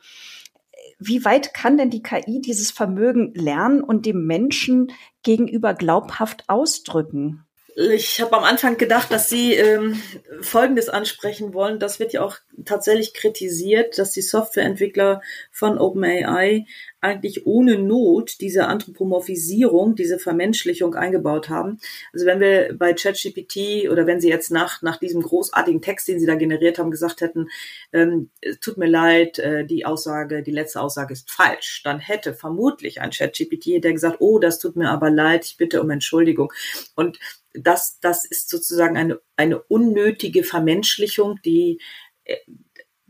[1.00, 4.92] Wie weit kann denn die KI dieses Vermögen lernen und dem Menschen
[5.24, 7.46] gegenüber glaubhaft ausdrücken?
[7.76, 10.00] Ich habe am Anfang gedacht, dass Sie ähm,
[10.42, 11.80] Folgendes ansprechen wollen.
[11.80, 15.22] Das wird ja auch tatsächlich kritisiert, dass die Softwareentwickler
[15.52, 16.68] von OpenAI
[17.04, 21.80] eigentlich ohne Not diese Anthropomorphisierung, diese Vermenschlichung eingebaut haben.
[22.14, 26.20] Also wenn wir bei ChatGPT oder wenn Sie jetzt nach, nach diesem großartigen Text, den
[26.20, 27.50] Sie da generiert haben, gesagt hätten,
[27.92, 28.30] ähm,
[28.62, 33.12] tut mir leid, äh, die Aussage, die letzte Aussage ist falsch, dann hätte vermutlich ein
[33.12, 36.52] ChatGPT, der gesagt, oh, das tut mir aber leid, ich bitte um Entschuldigung.
[36.96, 37.20] Und
[37.54, 41.80] das, das ist sozusagen eine, eine unnötige Vermenschlichung, die
[42.24, 42.38] äh,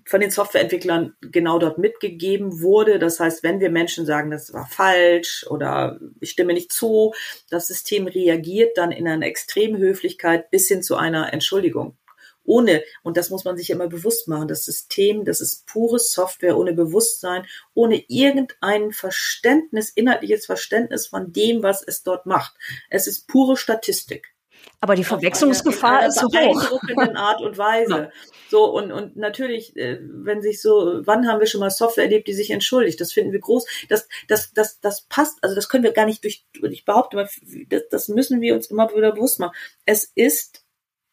[0.06, 3.00] von den Softwareentwicklern genau dort mitgegeben wurde.
[3.00, 7.14] Das heißt, wenn wir Menschen sagen, das war falsch oder ich stimme nicht zu,
[7.50, 11.98] das System reagiert dann in einer extremen Höflichkeit bis hin zu einer Entschuldigung.
[12.46, 16.58] Ohne, und das muss man sich immer bewusst machen, das System, das ist pure Software
[16.58, 22.54] ohne Bewusstsein, ohne irgendein Verständnis, inhaltliches Verständnis von dem, was es dort macht.
[22.90, 24.33] Es ist pure Statistik.
[24.80, 26.80] Aber die Verwechslungsgefahr ist so hoch.
[27.16, 27.94] Art und Weise.
[27.94, 28.12] Ja.
[28.50, 32.28] So, und, und natürlich, äh, wenn sich so, wann haben wir schon mal Software erlebt,
[32.28, 33.00] die sich entschuldigt?
[33.00, 33.66] Das finden wir groß.
[33.90, 37.30] Das, das, das, das passt, also das können wir gar nicht durch, ich behaupte mal,
[37.70, 39.56] das, das müssen wir uns immer wieder bewusst machen.
[39.86, 40.64] Es ist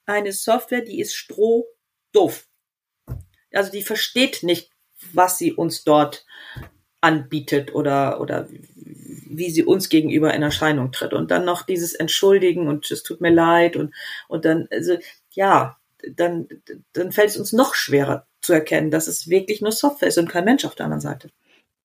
[0.04, 2.46] eine Software, die ist strohdoof.
[3.52, 4.70] Also die versteht nicht,
[5.12, 6.26] was sie uns dort
[7.00, 8.48] anbietet oder, oder
[9.30, 11.12] wie sie uns gegenüber in Erscheinung tritt.
[11.12, 13.94] Und dann noch dieses Entschuldigen und es tut mir leid und,
[14.28, 14.96] und dann, also,
[15.32, 15.78] ja,
[16.14, 16.48] dann,
[16.92, 20.30] dann fällt es uns noch schwerer zu erkennen, dass es wirklich nur Software ist und
[20.30, 21.30] kein Mensch auf der anderen Seite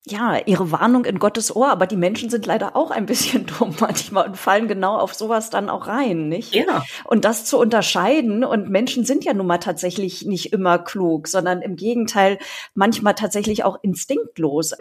[0.08, 3.76] ja, ihre Warnung in Gottes Ohr, aber die Menschen sind leider auch ein bisschen dumm
[3.80, 6.54] manchmal und fallen genau auf sowas dann auch rein, nicht?
[6.54, 6.84] Ja.
[7.06, 11.62] Und das zu unterscheiden und Menschen sind ja nun mal tatsächlich nicht immer klug, sondern
[11.62, 12.38] im Gegenteil
[12.76, 14.76] manchmal tatsächlich auch instinktlos.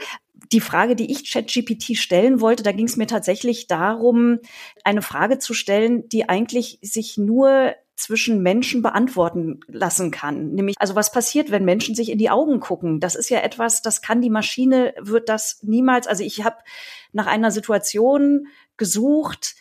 [0.53, 4.39] Die Frage, die ich ChatGPT stellen wollte, da ging es mir tatsächlich darum,
[4.85, 10.53] eine Frage zu stellen, die eigentlich sich nur zwischen Menschen beantworten lassen kann.
[10.53, 13.01] Nämlich, also was passiert, wenn Menschen sich in die Augen gucken?
[13.01, 16.07] Das ist ja etwas, das kann die Maschine, wird das niemals.
[16.07, 16.57] Also ich habe
[17.13, 19.55] nach einer Situation gesucht,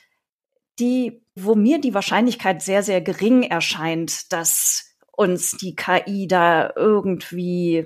[0.80, 7.86] die, wo mir die Wahrscheinlichkeit sehr, sehr gering erscheint, dass uns die KI da irgendwie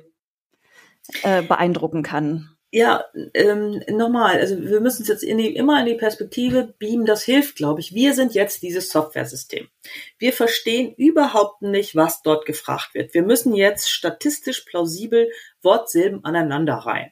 [1.24, 2.57] äh, beeindrucken kann.
[2.70, 4.40] Ja, ähm, normal.
[4.40, 7.06] Also wir müssen es jetzt in die, immer in die Perspektive beamen.
[7.06, 7.94] Das hilft, glaube ich.
[7.94, 9.70] Wir sind jetzt dieses Software-System.
[10.18, 13.14] Wir verstehen überhaupt nicht, was dort gefragt wird.
[13.14, 17.12] Wir müssen jetzt statistisch plausibel Wortsilben aneinander rein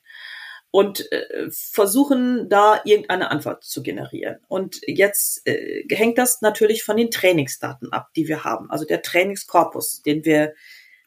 [0.72, 4.39] und äh, versuchen da irgendeine Antwort zu generieren.
[4.49, 8.70] Und jetzt äh, hängt das natürlich von den Trainingsdaten ab, die wir haben.
[8.70, 10.53] Also der Trainingskorpus, den wir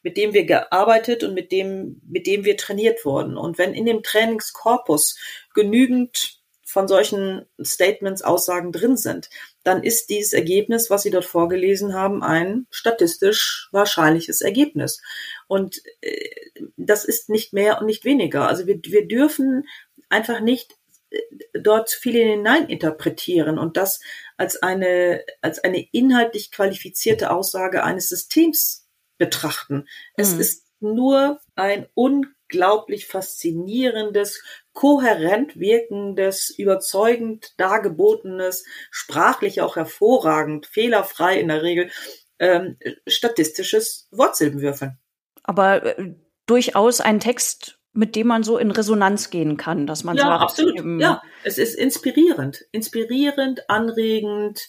[0.03, 3.37] mit dem wir gearbeitet und mit dem, mit dem wir trainiert wurden.
[3.37, 5.17] Und wenn in dem Trainingskorpus
[5.55, 6.39] genügend
[6.69, 9.31] von solchen Statements, Aussagen drin sind,
[9.65, 15.01] dann ist dieses Ergebnis, was Sie dort vorgelesen haben, ein statistisch wahrscheinliches Ergebnis.
[15.47, 16.31] Und äh,
[16.77, 18.47] das ist nicht mehr und nicht weniger.
[18.47, 19.65] Also wir, wir dürfen
[20.11, 20.77] einfach nicht
[21.11, 21.19] äh,
[21.55, 24.01] dort zu viel hineininterpretieren und das
[24.37, 28.88] als eine, als eine inhaltlich qualifizierte Aussage eines Systems
[29.19, 29.89] betrachten.
[30.17, 30.41] Es mhm.
[30.41, 34.43] ist nur ein unglaublich faszinierendes,
[34.73, 41.91] kohärent wirkendes, überzeugend dargebotenes, sprachlich auch hervorragend, fehlerfrei in der Regel,
[42.39, 44.99] ähm, statistisches Wortsilbenwürfeln.
[45.43, 46.15] Aber äh,
[46.47, 50.43] durchaus ein Text, mit dem man so in Resonanz gehen kann, dass man ja, sagt,
[50.43, 51.01] absolut.
[51.01, 54.69] ja, es ist inspirierend, inspirierend, anregend,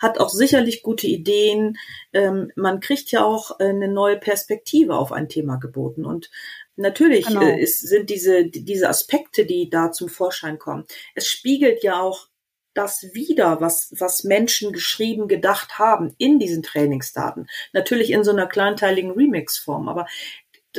[0.00, 1.76] hat auch sicherlich gute Ideen.
[2.12, 6.04] Ähm, man kriegt ja auch äh, eine neue Perspektive auf ein Thema geboten.
[6.04, 6.30] Und
[6.76, 7.42] natürlich genau.
[7.42, 10.84] äh, ist, sind diese, diese Aspekte, die da zum Vorschein kommen.
[11.14, 12.28] Es spiegelt ja auch
[12.74, 17.48] das wieder, was, was Menschen geschrieben, gedacht haben in diesen Trainingsdaten.
[17.72, 20.06] Natürlich in so einer kleinteiligen Remix-Form, aber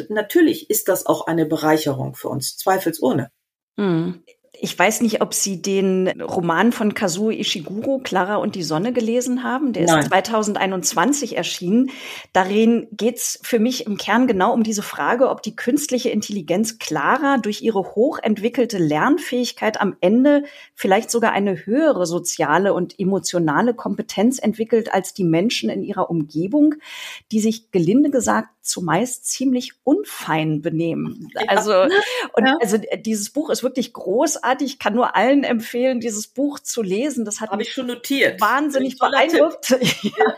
[0.09, 3.31] natürlich ist das auch eine Bereicherung für uns, zweifelsohne.
[3.75, 4.23] Mhm.
[4.63, 9.43] Ich weiß nicht, ob Sie den Roman von Kazuo Ishiguro, Clara und die Sonne, gelesen
[9.43, 9.73] haben.
[9.73, 9.99] Der Nein.
[10.01, 11.89] ist 2021 erschienen.
[12.31, 17.39] Darin geht's für mich im Kern genau um diese Frage, ob die künstliche Intelligenz Clara
[17.39, 20.43] durch ihre hochentwickelte Lernfähigkeit am Ende
[20.75, 26.75] vielleicht sogar eine höhere soziale und emotionale Kompetenz entwickelt als die Menschen in ihrer Umgebung,
[27.31, 31.29] die sich gelinde gesagt zumeist ziemlich unfein benehmen.
[31.33, 31.47] Ja.
[31.47, 31.73] Also,
[32.33, 32.57] und ja.
[32.61, 34.50] also dieses Buch ist wirklich großartig.
[34.59, 37.23] Ich kann nur allen empfehlen, dieses Buch zu lesen.
[37.23, 38.41] Das hat Hab mich schon notiert.
[38.41, 39.69] wahnsinnig beeindruckt.
[40.01, 40.35] ja.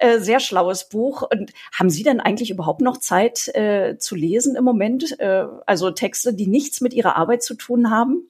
[0.00, 1.22] Äh, sehr schlaues Buch.
[1.22, 5.18] Und haben Sie denn eigentlich überhaupt noch Zeit äh, zu lesen im Moment?
[5.20, 8.28] Äh, also Texte, die nichts mit Ihrer Arbeit zu tun haben?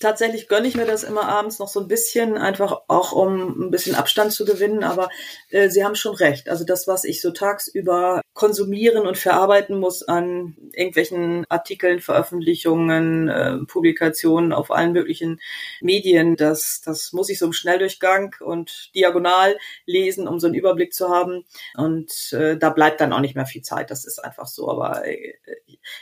[0.00, 3.70] Tatsächlich gönne ich mir das immer abends noch so ein bisschen, einfach auch um ein
[3.70, 4.84] bisschen Abstand zu gewinnen.
[4.84, 5.08] Aber
[5.50, 6.48] äh, Sie haben schon recht.
[6.48, 13.58] Also das, was ich so tagsüber konsumieren und verarbeiten muss an irgendwelchen Artikeln, Veröffentlichungen, äh,
[13.66, 15.40] Publikationen auf allen möglichen
[15.80, 20.92] Medien, das, das muss ich so im Schnelldurchgang und diagonal lesen, um so einen Überblick
[20.92, 21.44] zu haben.
[21.76, 23.90] Und äh, da bleibt dann auch nicht mehr viel Zeit.
[23.90, 24.68] Das ist einfach so.
[24.68, 25.34] Aber äh,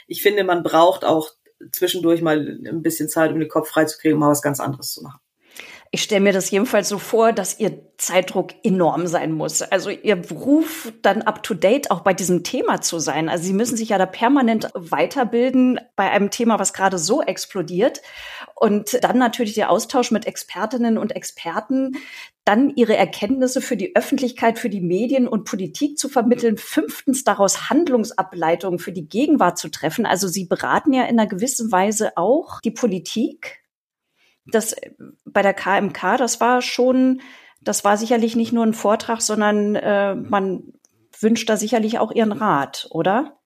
[0.07, 1.31] ich finde, man braucht auch
[1.71, 5.03] zwischendurch mal ein bisschen Zeit, um den Kopf freizukriegen, um mal was ganz anderes zu
[5.03, 5.19] machen.
[5.95, 9.61] Ich stelle mir das jedenfalls so vor, dass Ihr Zeitdruck enorm sein muss.
[9.61, 13.29] Also Ihr Beruf dann up-to-date auch bei diesem Thema zu sein.
[13.29, 18.01] Also Sie müssen sich ja da permanent weiterbilden bei einem Thema, was gerade so explodiert.
[18.55, 21.97] Und dann natürlich der Austausch mit Expertinnen und Experten,
[22.45, 26.57] dann ihre Erkenntnisse für die Öffentlichkeit, für die Medien und Politik zu vermitteln.
[26.57, 30.05] Fünftens daraus Handlungsableitungen für die Gegenwart zu treffen.
[30.05, 33.63] Also Sie beraten ja in einer gewissen Weise auch die Politik
[34.45, 34.75] das
[35.25, 37.21] bei der KMK, das war schon,
[37.61, 40.73] das war sicherlich nicht nur ein Vortrag, sondern äh, man
[41.19, 43.39] wünscht da sicherlich auch ihren Rat, oder?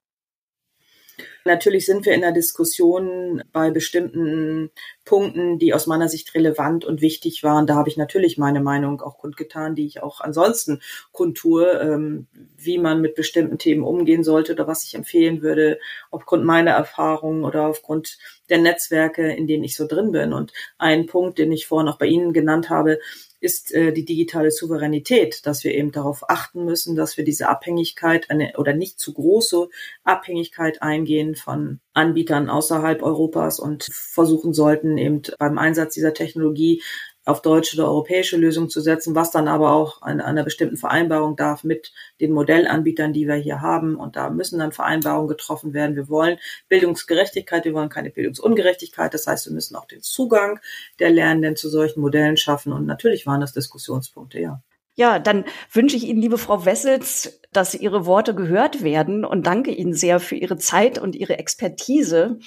[1.47, 4.69] Natürlich sind wir in der Diskussion bei bestimmten
[5.05, 7.65] Punkten, die aus meiner Sicht relevant und wichtig waren.
[7.65, 10.81] Da habe ich natürlich meine Meinung auch kundgetan, die ich auch ansonsten
[11.11, 12.27] kundtue, ähm,
[12.57, 15.79] wie man mit bestimmten Themen umgehen sollte oder was ich empfehlen würde,
[16.11, 18.17] aufgrund meiner Erfahrungen oder aufgrund
[18.49, 20.33] der Netzwerke, in denen ich so drin bin.
[20.33, 22.99] Und ein Punkt, den ich vorhin auch bei Ihnen genannt habe,
[23.39, 28.29] ist äh, die digitale Souveränität, dass wir eben darauf achten müssen, dass wir diese Abhängigkeit
[28.29, 29.69] eine oder nicht zu große
[30.03, 36.81] Abhängigkeit eingehen von Anbietern außerhalb Europas und versuchen sollten, eben beim Einsatz dieser Technologie
[37.27, 41.35] auf deutsche oder europäische Lösungen zu setzen, was dann aber auch an einer bestimmten Vereinbarung
[41.35, 43.97] darf mit den Modellanbietern, die wir hier haben.
[43.97, 45.95] Und da müssen dann Vereinbarungen getroffen werden.
[45.95, 49.13] Wir wollen Bildungsgerechtigkeit, wir wollen keine Bildungsungerechtigkeit.
[49.13, 50.59] Das heißt, wir müssen auch den Zugang
[50.99, 52.71] der Lernenden zu solchen Modellen schaffen.
[52.71, 54.61] Und natürlich waren das Diskussionspunkte, ja.
[54.95, 59.71] Ja, dann wünsche ich Ihnen, liebe Frau Wessels, dass Ihre Worte gehört werden und danke
[59.71, 62.39] Ihnen sehr für Ihre Zeit und Ihre Expertise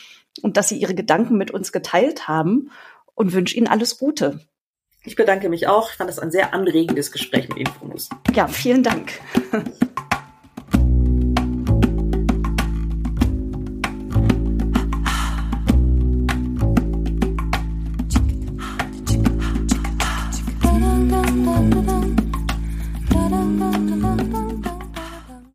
[0.43, 2.71] und dass Sie Ihre Gedanken mit uns geteilt haben
[3.15, 4.41] und wünsche Ihnen alles Gute.
[5.05, 5.91] Ich bedanke mich auch.
[5.91, 7.91] Ich fand das ein sehr anregendes Gespräch mit Ihnen, Frau.
[8.35, 9.13] Ja, vielen Dank.